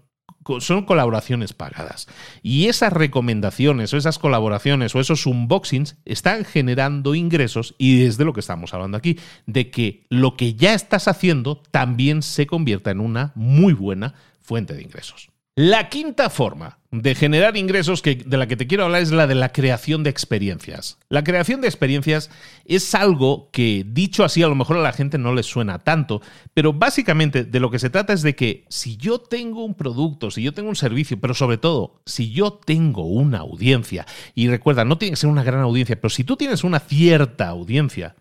[0.60, 2.06] son colaboraciones pagadas.
[2.42, 8.24] Y esas recomendaciones o esas colaboraciones o esos unboxings están generando ingresos y es de
[8.24, 12.90] lo que estamos hablando aquí, de que lo que ya estás haciendo también se convierta
[12.90, 15.30] en una muy buena fuente de ingresos.
[15.58, 19.26] La quinta forma de generar ingresos que, de la que te quiero hablar es la
[19.26, 20.98] de la creación de experiencias.
[21.08, 22.30] La creación de experiencias
[22.66, 26.20] es algo que, dicho así, a lo mejor a la gente no le suena tanto,
[26.52, 30.30] pero básicamente de lo que se trata es de que si yo tengo un producto,
[30.30, 34.84] si yo tengo un servicio, pero sobre todo, si yo tengo una audiencia, y recuerda,
[34.84, 38.14] no tiene que ser una gran audiencia, pero si tú tienes una cierta audiencia,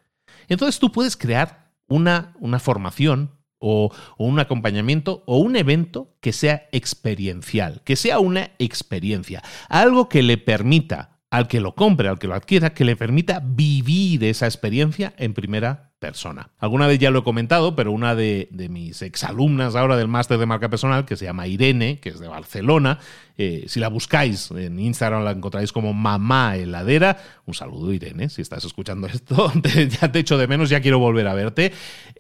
[0.47, 6.67] entonces tú puedes crear una, una formación, o, un acompañamiento o un evento que sea
[6.71, 12.27] experiencial, que sea una experiencia, algo que le permita al que lo compre, al que
[12.27, 16.49] lo adquiera, que le permita vivir esa experiencia en primera persona.
[16.59, 20.45] Alguna vez ya lo he comentado, pero una de, mis exalumnas ahora del máster de
[20.45, 22.99] marca personal, que se llama Irene, que es de Barcelona,
[23.37, 27.17] eh, si la buscáis en Instagram la encontraréis como Mamá Heladera.
[27.45, 29.51] Un saludo, Irene, si estás escuchando esto,
[30.01, 31.71] ya te echo de menos, ya quiero volver a verte.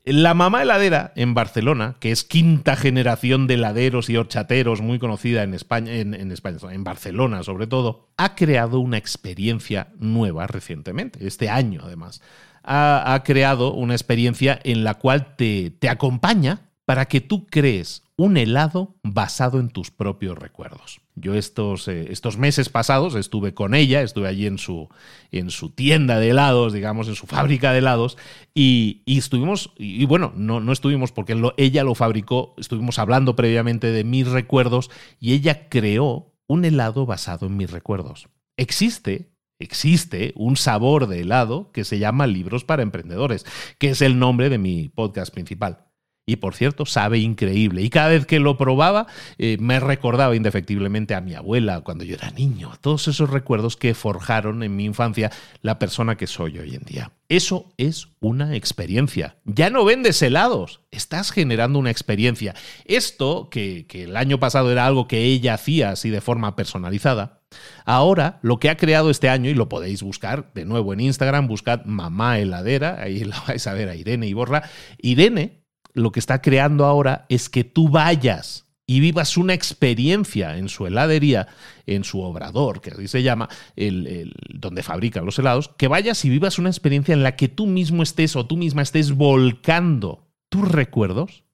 [0.03, 5.43] La Mamá Heladera en Barcelona, que es quinta generación de heladeros y horchateros, muy conocida
[5.43, 11.49] en España, en, España, en Barcelona sobre todo, ha creado una experiencia nueva recientemente, este
[11.49, 12.21] año además
[12.65, 18.37] ha, creado una experiencia en la cual te, te acompaña para que tú crees un
[18.37, 21.01] helado basado en tus propios recuerdos.
[21.15, 24.87] Yo estos, eh, estos meses pasados estuve con ella, estuve allí en su,
[25.31, 28.17] en su tienda de helados, digamos, en su fábrica de helados,
[28.53, 34.03] y, estuvimos, y, bueno, no, no estuvimos porque ella lo fabricó, estuvimos hablando previamente de
[34.03, 38.29] mis recuerdos y ella creó un helado basado en mis recuerdos.
[38.55, 43.45] Existe existe un sabor de helado que se llama Libros para Emprendedores,
[43.77, 45.85] que es el nombre de mi podcast principal.
[46.27, 47.83] Y por cierto, sabe increíble.
[47.83, 49.05] Y cada vez que lo probaba,
[49.37, 52.71] eh, me recordaba indefectiblemente a mi abuela cuando yo era niño.
[52.81, 57.11] Todos esos recuerdos que forjaron en mi infancia la persona que soy hoy en día.
[57.29, 59.37] Eso es una experiencia.
[59.45, 62.55] Ya no vendes helados, estás generando una experiencia.
[62.85, 67.44] Esto, que, que el año pasado era algo que ella hacía así de forma personalizada,
[67.85, 71.47] Ahora, lo que ha creado este año, y lo podéis buscar de nuevo en Instagram,
[71.47, 74.63] buscad mamá heladera, ahí lo vais a ver a Irene y Borra.
[74.97, 80.69] Irene lo que está creando ahora es que tú vayas y vivas una experiencia en
[80.69, 81.47] su heladería,
[81.87, 86.29] en su obrador, que así se llama, el, donde fabrican los helados, que vayas y
[86.29, 90.69] vivas una experiencia en la que tú mismo estés o tú misma estés volcando tus
[90.69, 91.45] recuerdos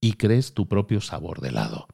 [0.00, 1.88] y crees tu propio sabor de helado.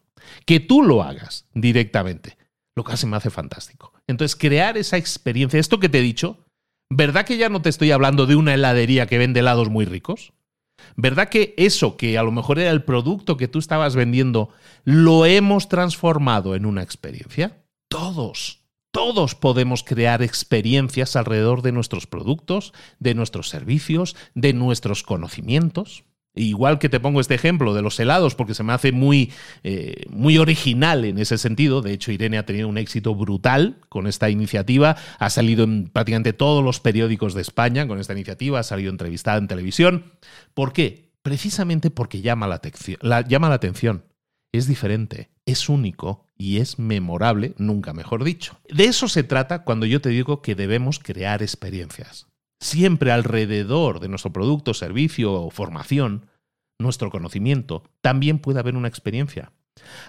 [0.45, 2.37] Que tú lo hagas directamente,
[2.77, 3.93] lo que se me hace fantástico.
[4.07, 6.45] Entonces, crear esa experiencia, esto que te he dicho,
[6.91, 10.33] ¿verdad que ya no te estoy hablando de una heladería que vende helados muy ricos?
[10.97, 14.51] ¿Verdad que eso que a lo mejor era el producto que tú estabas vendiendo,
[14.85, 17.65] lo hemos transformado en una experiencia?
[17.89, 26.05] Todos, todos podemos crear experiencias alrededor de nuestros productos, de nuestros servicios, de nuestros conocimientos.
[26.37, 30.07] Igual que te pongo este ejemplo de los helados, porque se me hace muy, eh,
[30.11, 31.81] muy original en ese sentido.
[31.81, 34.97] De hecho, Irene ha tenido un éxito brutal con esta iniciativa.
[35.21, 38.59] Ha salido en prácticamente todos los periódicos de España con esta iniciativa.
[38.59, 40.13] Ha salido entrevistada en televisión.
[40.55, 41.13] ¿Por qué?
[41.23, 44.05] Precisamente porque llama la, llama la atención.
[44.53, 48.59] Es diferente, es único y es memorable, nunca mejor dicho.
[48.69, 52.27] De eso se trata cuando yo te digo que debemos crear experiencias
[52.65, 56.27] siempre alrededor de nuestro producto, servicio o formación,
[56.79, 59.53] nuestro conocimiento, también puede haber una experiencia.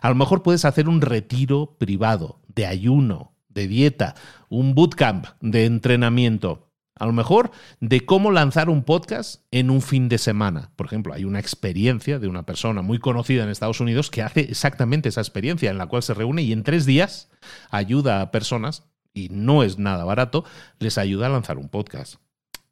[0.02, 4.16] A lo mejor puedes hacer un retiro privado de ayuno, de dieta,
[4.48, 6.72] un bootcamp de entrenamiento.
[6.98, 10.72] A lo mejor de cómo lanzar un podcast en un fin de semana.
[10.78, 14.40] Por ejemplo, hay una experiencia de una persona muy conocida en Estados Unidos que hace
[14.40, 17.30] exactamente esa experiencia en la cual se reúne y en tres días
[17.70, 20.46] ayuda a personas, y no es nada barato,
[20.80, 22.16] les ayuda a lanzar un podcast.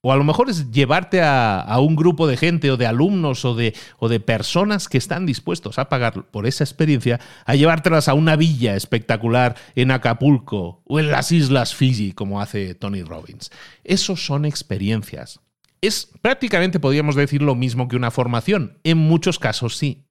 [0.06, 3.56] O a lo mejor es llevarte a, un grupo de gente o de alumnos o
[3.56, 8.14] de, o de, personas que están dispuestos a pagar por esa experiencia, a llevártelas a
[8.14, 13.50] una villa espectacular en Acapulco o en las Islas Fiji, como hace Tony Robbins.
[13.86, 15.40] Esos son experiencias.
[15.80, 18.80] Es prácticamente, podríamos decir, lo mismo que una formación.
[18.84, 20.04] En muchos casos sí.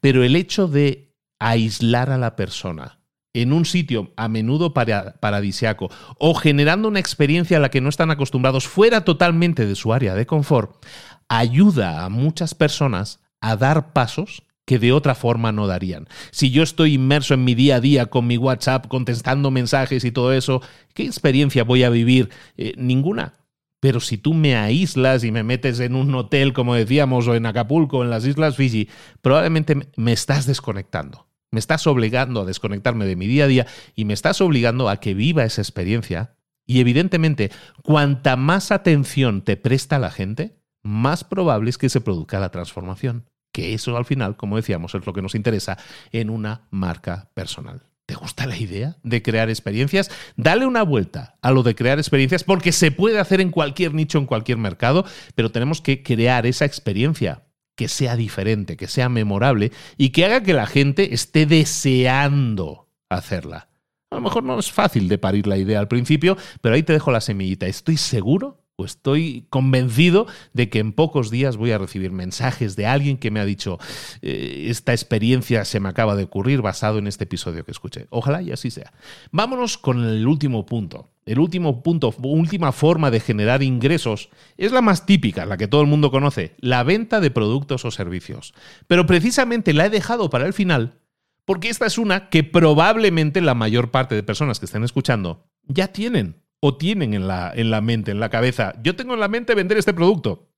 [0.00, 2.98] Pero el hecho de aislar a la persona,
[3.42, 8.10] en un sitio a menudo paradisiaco o generando una experiencia a la que no están
[8.10, 10.84] acostumbrados fuera totalmente de su área de confort,
[11.28, 16.08] ayuda a muchas personas a dar pasos que de otra forma no darían.
[16.32, 20.10] Si yo estoy inmerso en mi día a día con mi WhatsApp, contestando mensajes y
[20.10, 20.60] todo eso,
[20.94, 22.30] ¿qué experiencia voy a vivir?
[22.56, 23.34] Eh, ninguna.
[23.80, 27.46] Pero si tú me aíslas y me metes en un hotel, como decíamos, o en
[27.46, 28.88] Acapulco, en las Islas Fiji,
[29.20, 31.25] probablemente me estás desconectando.
[31.50, 34.98] Me estás obligando a desconectarme de mi día a día y me estás obligando a
[34.98, 36.36] que viva esa experiencia.
[36.66, 37.50] Y evidentemente,
[37.82, 43.28] cuanta más atención te presta la gente, más probable es que se produzca la transformación.
[43.52, 45.78] Que eso al final, como decíamos, es lo que nos interesa
[46.12, 47.82] en una marca personal.
[48.06, 50.10] ¿Te gusta la idea de crear experiencias?
[50.36, 54.18] Dale una vuelta a lo de crear experiencias porque se puede hacer en cualquier nicho,
[54.18, 55.04] en cualquier mercado,
[55.34, 57.45] pero tenemos que crear esa experiencia
[57.76, 63.68] que sea diferente, que sea memorable y que haga que la gente esté deseando hacerla.
[64.10, 66.92] A lo mejor no es fácil de parir la idea al principio, pero ahí te
[66.92, 67.66] dejo la semillita.
[67.66, 72.86] Estoy seguro o estoy convencido de que en pocos días voy a recibir mensajes de
[72.86, 73.78] alguien que me ha dicho
[74.22, 78.06] eh, esta experiencia se me acaba de ocurrir basado en este episodio que escuché.
[78.10, 78.92] Ojalá y así sea.
[79.32, 81.10] Vámonos con el último punto.
[81.26, 85.80] El último punto, última forma de generar ingresos es la más típica, la que todo
[85.80, 88.54] el mundo conoce, la venta de productos o servicios.
[88.86, 91.00] Pero precisamente la he dejado para el final
[91.46, 95.88] porque esta es una que probablemente la mayor parte de personas que estén escuchando ya
[95.88, 98.74] tienen o tienen en la, en la mente, en la cabeza.
[98.82, 100.50] Yo tengo en la mente vender este producto.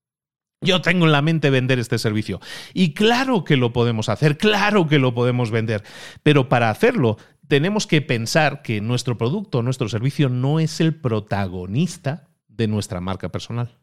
[0.61, 2.41] Yo tengo en la mente vender este servicio.
[2.73, 5.83] Y claro que lo podemos hacer, claro que lo podemos vender.
[6.23, 7.17] Pero para hacerlo
[7.49, 13.29] tenemos que pensar que nuestro producto, nuestro servicio no es el protagonista de nuestra marca
[13.29, 13.79] personal.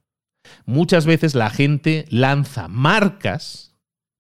[0.65, 3.77] Muchas veces la gente lanza marcas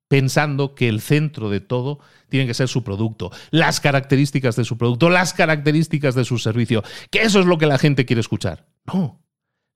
[0.08, 4.76] pensando que el centro de todo tiene que ser su producto, las características de su
[4.78, 6.82] producto, las características de su servicio,
[7.12, 8.66] que eso es lo que la gente quiere escuchar.
[8.84, 9.22] No,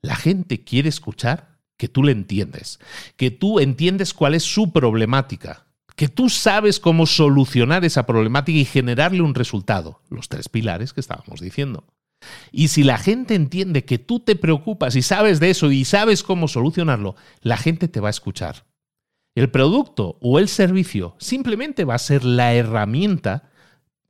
[0.02, 2.80] la gente quiere escuchar que tú le entiendes,
[3.16, 5.66] que tú entiendes cuál es su problemática,
[6.00, 11.00] que tú sabes cómo solucionar esa problemática y generarle un resultado, los tres pilares que
[11.02, 11.84] estábamos diciendo.
[12.50, 16.22] Y si la gente entiende que tú te preocupas y sabes de eso y sabes
[16.22, 18.64] cómo solucionarlo, la gente te va a escuchar.
[19.34, 23.50] El producto o el servicio simplemente va a ser la herramienta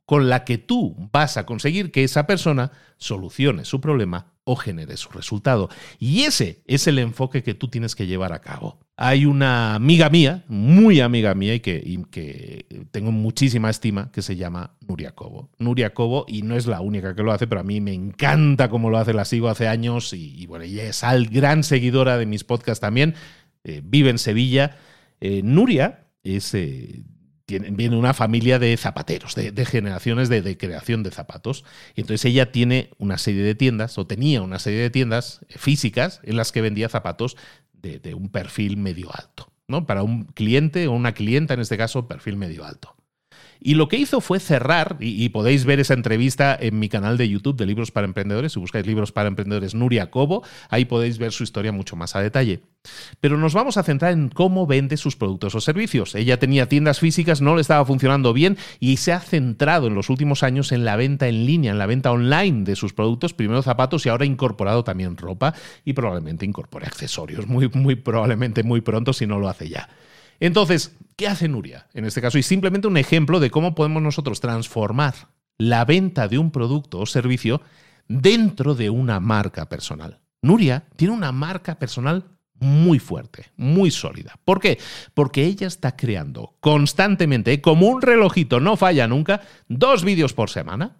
[0.05, 4.95] con la que tú vas a conseguir que esa persona solucione su problema o genere
[4.95, 5.67] su resultado.
[5.99, 8.79] Y ese es el enfoque que tú tienes que llevar a cabo.
[9.03, 14.75] Hay una amiga mía, muy amiga mía y que, tengo muchísima estima, que se llama
[14.87, 15.49] Nuria Cobo.
[15.57, 18.69] Nuria Cobo, y no es la única que lo hace, pero a mí me encanta
[18.69, 22.27] cómo lo hace, la sigo hace años y, bueno, ella es al gran seguidora de
[22.27, 23.15] mis podcasts también,
[23.63, 24.77] eh, vive en Sevilla
[25.19, 27.03] eh, Nuria es, eh,
[27.91, 31.65] una familia de zapateros, de, generaciones de, creación de zapatos.
[31.95, 36.21] Y entonces ella tiene una serie de tiendas, o tenía una serie de tiendas físicas
[36.23, 37.35] en las que vendía zapatos
[37.81, 39.51] de, un perfil medio alto.
[39.67, 39.85] ¿no?
[39.85, 42.95] Para un cliente o una clienta, en este caso, perfil medio alto.
[43.63, 47.29] Y lo que hizo fue cerrar, y, podéis ver esa entrevista en mi canal de
[47.29, 51.31] YouTube de Libros para Emprendedores, si buscáis Libros para Emprendedores Nuria Cobo, ahí podéis ver
[51.31, 52.63] su historia mucho más a detalle.
[53.19, 56.15] Pero nos vamos a centrar en cómo vende sus productos o servicios.
[56.15, 60.09] Ella tenía tiendas físicas, no le estaba funcionando bien y se ha centrado en los
[60.09, 63.61] últimos años en la venta en línea, en la venta online de sus productos, primero
[63.61, 65.53] zapatos y ahora incorporado también ropa
[65.85, 69.87] y probablemente incorpore accesorios, muy, muy probablemente muy pronto si no lo hace ya.
[70.41, 72.37] Entonces, ¿qué hace Nuria en este caso?
[72.37, 75.13] Y simplemente un ejemplo de cómo podemos nosotros transformar
[75.57, 77.61] la venta de un producto o servicio
[78.07, 80.19] dentro de una marca personal.
[80.41, 82.25] Nuria tiene una marca personal
[82.55, 84.39] muy fuerte, muy sólida.
[84.43, 84.79] ¿Por qué?
[85.13, 90.97] Porque ella está creando constantemente, como un relojito, no falla nunca, dos vídeos por semana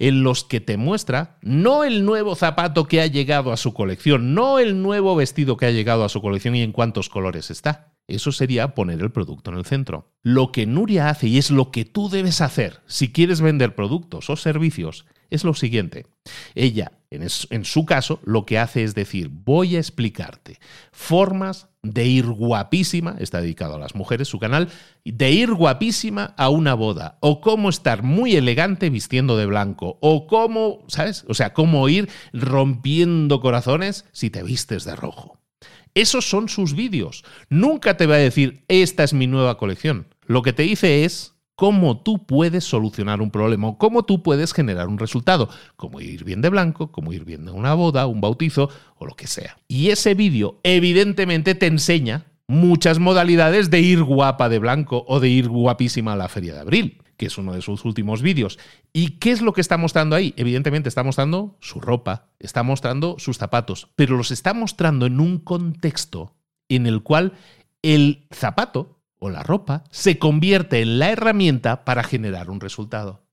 [0.00, 4.34] en los que te muestra no el nuevo zapato que ha llegado a su colección,
[4.34, 7.92] no el nuevo vestido que ha llegado a su colección y en cuántos colores está,
[8.08, 10.12] eso sería poner el producto en el centro.
[10.22, 14.30] Lo que Nuria hace y es lo que tú debes hacer si quieres vender productos
[14.30, 16.06] o servicios es lo siguiente.
[16.54, 20.58] Ella, en, su caso, lo que hace es decir, voy a explicarte
[20.92, 24.68] formas de ir guapísima, está dedicado a las mujeres su canal,
[25.04, 30.26] de ir guapísima a una boda, o cómo estar muy elegante vistiendo de blanco, o
[30.26, 31.24] cómo, ¿sabes?
[31.28, 35.39] O sea, cómo ir rompiendo corazones si te vistes de rojo.
[36.00, 37.24] Esos son sus vídeos.
[37.50, 40.06] Nunca te va a decir, esta es mi nueva colección.
[40.24, 44.54] Lo que te dice es cómo tú puedes solucionar un problema o cómo tú puedes
[44.54, 48.22] generar un resultado, como ir bien de blanco, como ir bien de una boda, un
[48.22, 49.58] bautizo o lo que sea.
[49.68, 55.28] Y ese vídeo evidentemente te enseña muchas modalidades de ir guapa de blanco o de
[55.28, 58.58] ir guapísima a la feria de abril que es uno de sus últimos vídeos.
[58.94, 60.32] ¿Y qué es lo que está mostrando ahí?
[60.38, 65.36] Evidentemente está mostrando su ropa, está mostrando sus zapatos, pero los está mostrando en un
[65.36, 66.34] contexto
[66.70, 67.34] en el cual
[67.82, 73.26] el zapato o la ropa se convierte en la herramienta para generar un resultado.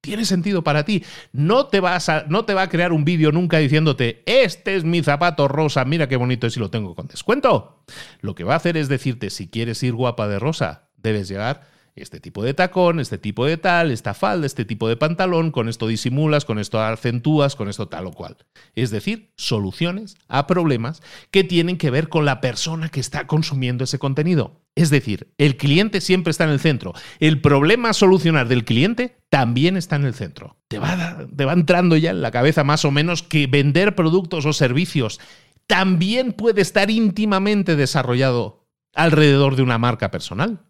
[0.00, 1.02] Tiene sentido para ti.
[1.32, 4.84] No te, vas a, no te va a crear un vídeo nunca diciéndote, este es
[4.84, 7.82] mi zapato rosa, mira qué bonito es y lo tengo con descuento.
[8.20, 11.73] Lo que va a hacer es decirte, si quieres ir guapa de rosa, debes llegar
[11.96, 15.68] este tipo de tacón, este tipo de tal, esta falda, este tipo de pantalón, con
[15.68, 18.36] esto disimulas, con esto acentúas, con esto tal o cual.
[18.74, 23.84] Es decir, soluciones a problemas que tienen que ver con la persona que está consumiendo
[23.84, 24.60] ese contenido.
[24.74, 26.94] Es decir, el cliente siempre está en el centro.
[27.20, 30.56] El problema a solucionar del cliente también está en el centro.
[30.66, 34.46] Te va, te va entrando ya en la cabeza más o menos que vender productos
[34.46, 35.20] o servicios
[35.66, 40.60] también puede estar íntimamente desarrollado alrededor de una marca personal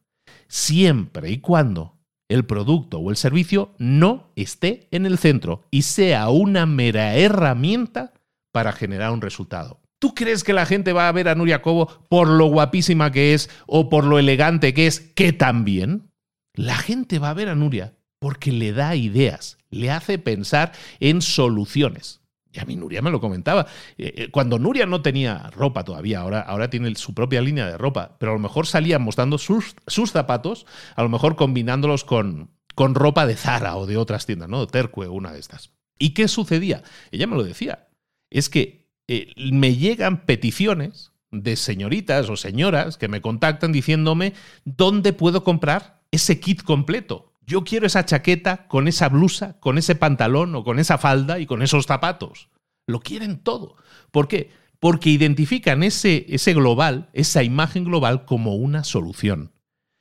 [0.54, 1.98] siempre y cuando
[2.28, 8.12] el producto o el servicio no esté en el centro y sea una mera herramienta
[8.52, 9.80] para generar un resultado.
[9.98, 13.34] ¿Tú crees que la gente va a ver a Nuria Cobo por lo guapísima que
[13.34, 16.12] es o por lo elegante que es, que también?
[16.52, 21.20] La gente va a ver a Nuria porque le da ideas, le hace pensar en
[21.20, 22.20] soluciones.
[22.54, 23.66] Y a mí Nuria me lo comentaba.
[23.98, 27.76] Eh, eh, cuando Nuria no tenía ropa todavía, ahora, ahora tiene su propia línea de
[27.76, 32.50] ropa, pero a lo mejor salía mostrando sus, sus zapatos, a lo mejor combinándolos con,
[32.76, 34.66] con ropa de Zara o de otras tiendas, ¿no?
[34.68, 35.72] Tercue, una de estas.
[35.98, 36.82] ¿Y qué sucedía?
[37.10, 37.88] Ella me lo decía.
[38.30, 44.34] Es que eh, me llegan peticiones de señoritas o señoras que me contactan diciéndome
[44.64, 47.32] dónde puedo comprar ese kit completo.
[47.46, 51.46] Yo quiero esa chaqueta con esa blusa, con ese pantalón o con esa falda y
[51.46, 52.48] con esos zapatos.
[52.86, 53.76] Lo quieren todo.
[54.10, 54.50] ¿Por qué?
[54.80, 59.52] Porque identifican ese, ese global, esa imagen global como una solución.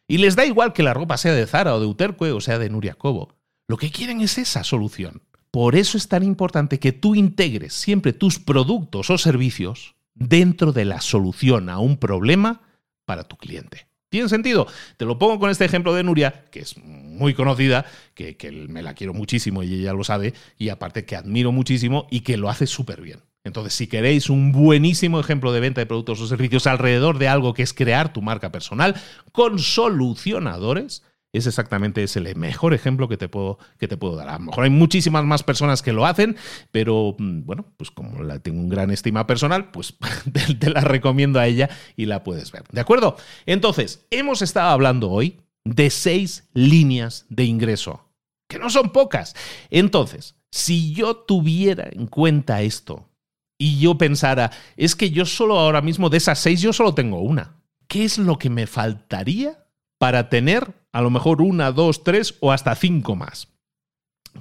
[0.07, 2.59] Y les da igual que la ropa sea de Zara o de Uterque o sea
[2.59, 3.35] de Nuria Cobo.
[3.67, 5.21] Lo que quieren es esa solución.
[5.51, 10.85] Por eso es tan importante que tú integres siempre tus productos o servicios dentro de
[10.85, 12.61] la solución a un problema
[13.05, 13.87] para tu cliente.
[14.13, 14.67] ¿Tiene sentido?
[14.97, 17.83] Te lo pongo con este ejemplo de Nuria, que es muy conocida,
[18.13, 18.37] que,
[18.69, 22.37] me la quiero muchísimo y ella lo sabe, y aparte que admiro muchísimo y que
[22.37, 23.21] lo hace súper bien.
[23.43, 27.55] Entonces, si queréis un buenísimo ejemplo de venta de productos o servicios alrededor de algo
[27.55, 28.93] que es crear tu marca personal
[29.31, 31.01] con solucionadores,
[31.33, 34.29] es exactamente ese el mejor ejemplo que te, puedo, que te puedo dar.
[34.29, 36.37] A lo mejor hay muchísimas más personas que lo hacen,
[36.71, 39.95] pero mm, bueno, pues como la tengo un gran estima personal, pues
[40.59, 42.63] te, la recomiendo a ella y la puedes ver.
[42.71, 43.17] ¿De acuerdo?
[43.47, 48.07] Entonces, hemos estado hablando hoy de seis líneas de ingreso,
[48.47, 49.35] que no son pocas.
[49.71, 53.09] Entonces, si yo tuviera en cuenta esto
[53.57, 57.21] y yo pensara, es que yo solo ahora mismo de esas seis, yo solo tengo
[57.21, 57.55] una.
[57.87, 59.62] ¿Qué es lo que me faltaría
[60.03, 63.47] para tener a lo mejor una, dos, tres o hasta cinco más.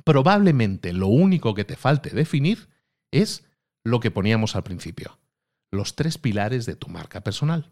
[0.02, 2.68] Probablemente lo único que te falte definir
[3.12, 3.46] es
[3.84, 5.20] lo que poníamos al principio,
[5.70, 7.70] los tres pilares de tu marca personal.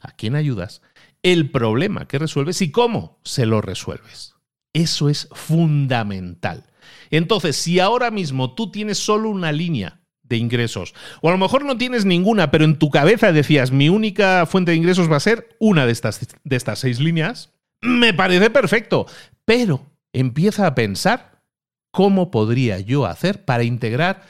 [0.00, 0.82] ¿A quién ayudas?
[1.22, 4.34] El problema que resuelves y cómo se lo resuelves.
[4.72, 6.66] Eso es fundamental.
[7.08, 11.64] Entonces, si ahora mismo tú tienes solo una línea de ingresos, o a lo mejor
[11.64, 15.20] no tienes ninguna, pero en tu cabeza decías, mi única fuente de ingresos va a
[15.20, 19.06] ser una de estas, de estas seis líneas, me parece perfecto,
[19.44, 21.42] pero empieza a pensar
[21.90, 24.22] cómo podría yo hacer para integrar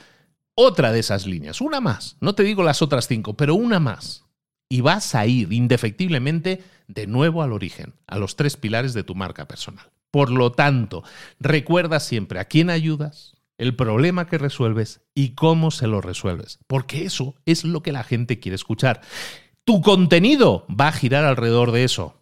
[0.55, 4.25] otra de esas líneas, una más, no te digo las otras cinco, pero una más.
[4.71, 9.15] Y vas a ir indefectiblemente de nuevo al origen, a los tres pilares de tu
[9.15, 9.87] marca personal.
[10.11, 11.05] Por lo tanto,
[11.39, 17.05] recuerda siempre a quién ayudas, el problema que resuelves y cómo se lo resuelves, porque
[17.05, 19.03] eso es lo que la gente quiere escuchar.
[19.65, 22.15] Tu contenido va a girar alrededor de eso.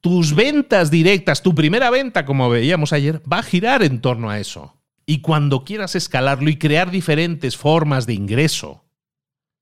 [0.00, 4.38] Tus ventas directas, tu primera venta, como veíamos ayer, va a girar en torno a
[4.38, 4.76] eso.
[5.06, 8.84] Y cuando quieras escalarlo y crear diferentes formas de ingreso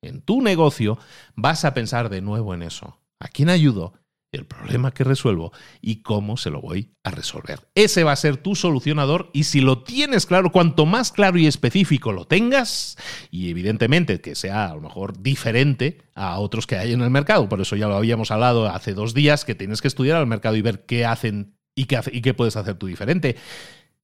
[0.02, 0.98] en tu negocio,
[1.34, 2.98] vas a pensar de nuevo en eso.
[3.20, 3.94] ¿A quién ayudo?
[4.34, 7.60] El problema que resuelvo y cómo se lo voy a resolver.
[7.74, 11.46] Ese va a ser tu solucionador y si lo tienes claro, cuanto más claro y
[11.46, 12.96] específico lo tengas,
[13.30, 17.48] y evidentemente que sea a lo mejor diferente a otros que hay en el mercado,
[17.48, 20.56] por eso ya lo habíamos hablado hace dos días, que tienes que estudiar al mercado
[20.56, 23.36] y ver qué hacen y qué, y qué puedes hacer tú diferente.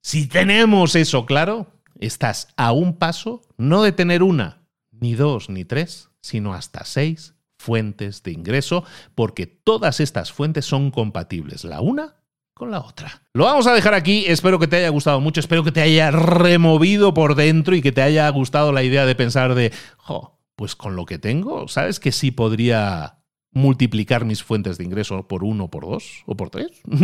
[0.01, 5.65] Si tenemos eso claro, estás a un paso no de tener una, ni dos, ni
[5.65, 8.85] tres, sino hasta seis fuentes de ingreso,
[9.15, 12.17] porque todas estas fuentes son compatibles, la una
[12.55, 13.23] con la otra.
[13.35, 16.11] Lo vamos a dejar aquí, espero que te haya gustado mucho, espero que te haya
[16.11, 19.73] removido por dentro y que te haya gustado la idea de pensar de,
[20.57, 23.20] pues con lo que tengo, ¿sabes que sí podría
[23.53, 26.69] multiplicar mis fuentes de ingreso por uno, por dos o por tres.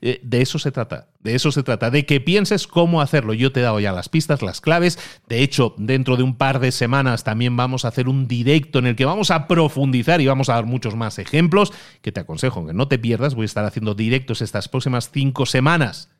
[0.00, 3.34] Eh, de eso se trata, de eso se trata, de que pienses cómo hacerlo.
[3.34, 4.98] Yo te he dado ya las pistas, las claves.
[5.28, 8.86] De hecho, dentro de un par de semanas también vamos a hacer un directo en
[8.86, 12.66] el que vamos a profundizar y vamos a dar muchos más ejemplos que te aconsejo
[12.66, 13.34] que no te pierdas.
[13.34, 16.10] Voy a estar haciendo directos estas próximas cinco semanas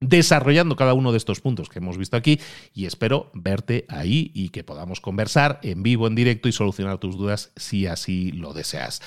[0.00, 2.40] desarrollando cada uno de estos puntos que hemos visto aquí
[2.74, 7.16] y espero verte ahí y que podamos conversar en vivo, en directo y solucionar tus
[7.16, 9.02] dudas si así lo deseas.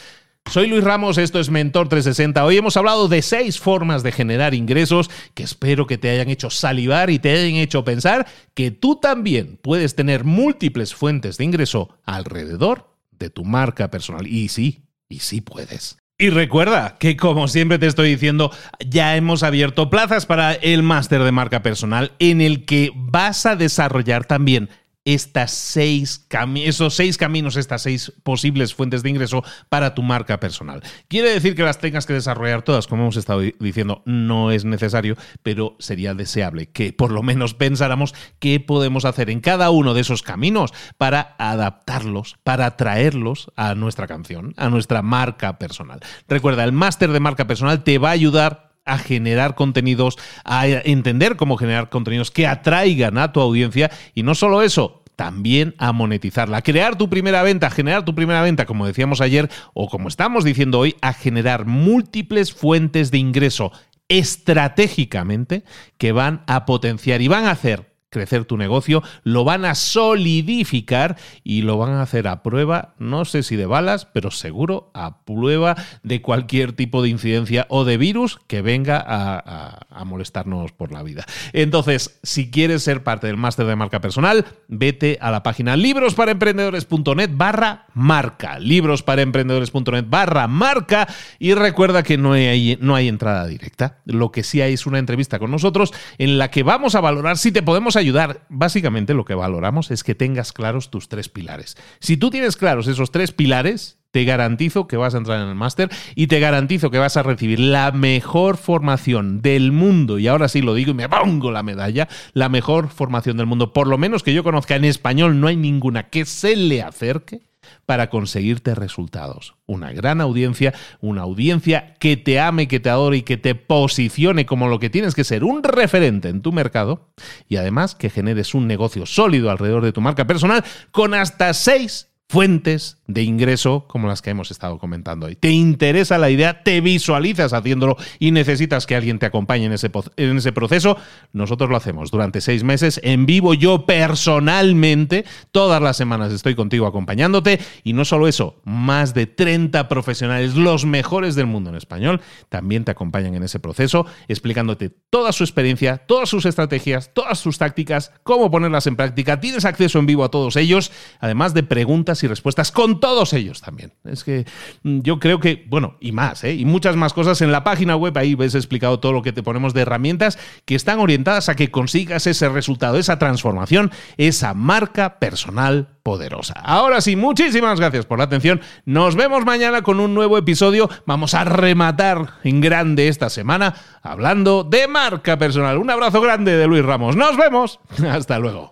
[0.52, 2.46] Soy Luis Ramos, esto es Mentor 360.
[2.46, 6.50] Hoy hemos hablado de seis formas de generar ingresos que espero que te hayan hecho
[6.50, 11.98] salivar y te hayan hecho pensar que tú también puedes tener múltiples fuentes de ingreso
[12.04, 14.28] alrededor de tu marca personal.
[14.28, 16.03] Y sí, y sí puedes.
[16.24, 18.50] Y recuerda que, como siempre te estoy diciendo,
[18.80, 23.58] ya hemos abierto plazas para el máster de marca personal en el que vas a
[23.58, 24.70] desarrollar también
[25.06, 26.26] estas seis
[26.56, 30.82] esos seis caminos, estas seis posibles fuentes de ingreso para tu marca personal.
[31.08, 35.16] Quiere decir que las tengas que desarrollar todas, como hemos estado diciendo, no es necesario,
[35.42, 40.02] pero sería deseable que por lo menos pensáramos qué podemos hacer en cada uno de
[40.02, 46.00] esos caminos para adaptarlos, para traerlos a nuestra canción, a nuestra marca personal.
[46.28, 51.36] Recuerda, el máster de marca personal te va a ayudar a generar contenidos, a entender
[51.36, 53.92] cómo generar contenidos que atraigan a tu audiencia.
[54.14, 58.16] Y no solo eso, también a monetizarla, a crear tu primera venta, a generar tu
[58.16, 63.20] primera venta, como decíamos ayer o como estamos diciendo hoy, a generar múltiples fuentes de
[63.20, 63.72] ingreso
[64.10, 65.64] estratégicamente
[65.98, 71.18] que van a potenciar y van a hacer crecer tu negocio, lo van a solidificar
[71.44, 75.26] y lo van a hacer a prueba, no sé si de balas, pero seguro a
[75.26, 81.02] prueba de cualquier tipo de incidencia o de virus que venga a, molestarnos por la
[81.02, 81.26] vida.
[81.54, 87.32] Entonces, si quieres ser parte del máster de marca personal, vete a la página librosparaemprendedores.net
[87.34, 91.08] barra marca, librosparaemprendedores.net barra marca
[91.40, 94.02] y recuerda que no hay, no hay entrada directa.
[94.06, 97.38] Lo que sí hay es una entrevista con nosotros en la que vamos a valorar
[97.38, 101.30] si te podemos ayudar ayudar, básicamente lo que valoramos es que tengas claros tus tres
[101.30, 101.76] pilares.
[102.00, 105.56] Si tú tienes claros esos tres pilares, te garantizo que vas a entrar en el
[105.56, 110.48] máster y te garantizo que vas a recibir la mejor formación del mundo, y ahora
[110.48, 113.98] sí lo digo y me pongo la medalla, la mejor formación del mundo, por lo
[113.98, 117.42] menos que yo conozca en español, no hay ninguna que se le acerque
[117.86, 119.56] para conseguirte resultados.
[119.66, 124.46] Una gran audiencia, una audiencia que te ame, que te adore y que te posicione
[124.46, 127.10] como lo que tienes que ser, un referente en tu mercado
[127.48, 132.10] y además que generes un negocio sólido alrededor de tu marca personal con hasta seis
[132.30, 135.36] fuentes de ingreso como las que hemos estado comentando hoy.
[135.36, 136.64] ¿Te interesa la idea?
[136.64, 140.98] ¿Te visualizas haciéndolo y necesitas que alguien te acompañe en ese, en ese proceso?
[141.32, 146.88] Nosotros lo hacemos durante seis meses en vivo, yo personalmente, todas las semanas estoy contigo
[146.88, 152.22] acompañándote y no solo eso, más de 30 profesionales, los mejores del mundo en español,
[152.50, 157.58] también te acompañan en ese proceso explicándote toda su experiencia, todas sus estrategias, todas sus
[157.58, 159.40] tácticas, cómo ponerlas en práctica.
[159.40, 163.60] Tienes acceso en vivo a todos ellos, además de preguntas y respuestas con todos ellos
[163.60, 163.92] también.
[164.06, 164.46] Es que
[164.84, 166.54] mm, yo creo que, bueno, y más, ¿eh?
[166.54, 169.44] y muchas más cosas en la página web, ahí ves explicado todo lo que te
[169.44, 175.20] ponemos de herramientas que están orientadas a que consigas ese resultado, esa transformación, esa marca
[175.20, 176.54] personal poderosa.
[176.64, 178.62] Ahora sí, muchísimas gracias por la atención.
[178.86, 180.90] Nos vemos mañana con un nuevo episodio.
[181.06, 185.78] Vamos a rematar en grande esta semana hablando de marca personal.
[185.78, 187.18] Un abrazo grande de Luis Ramos.
[187.18, 187.82] Nos vemos.
[188.10, 188.72] Hasta luego.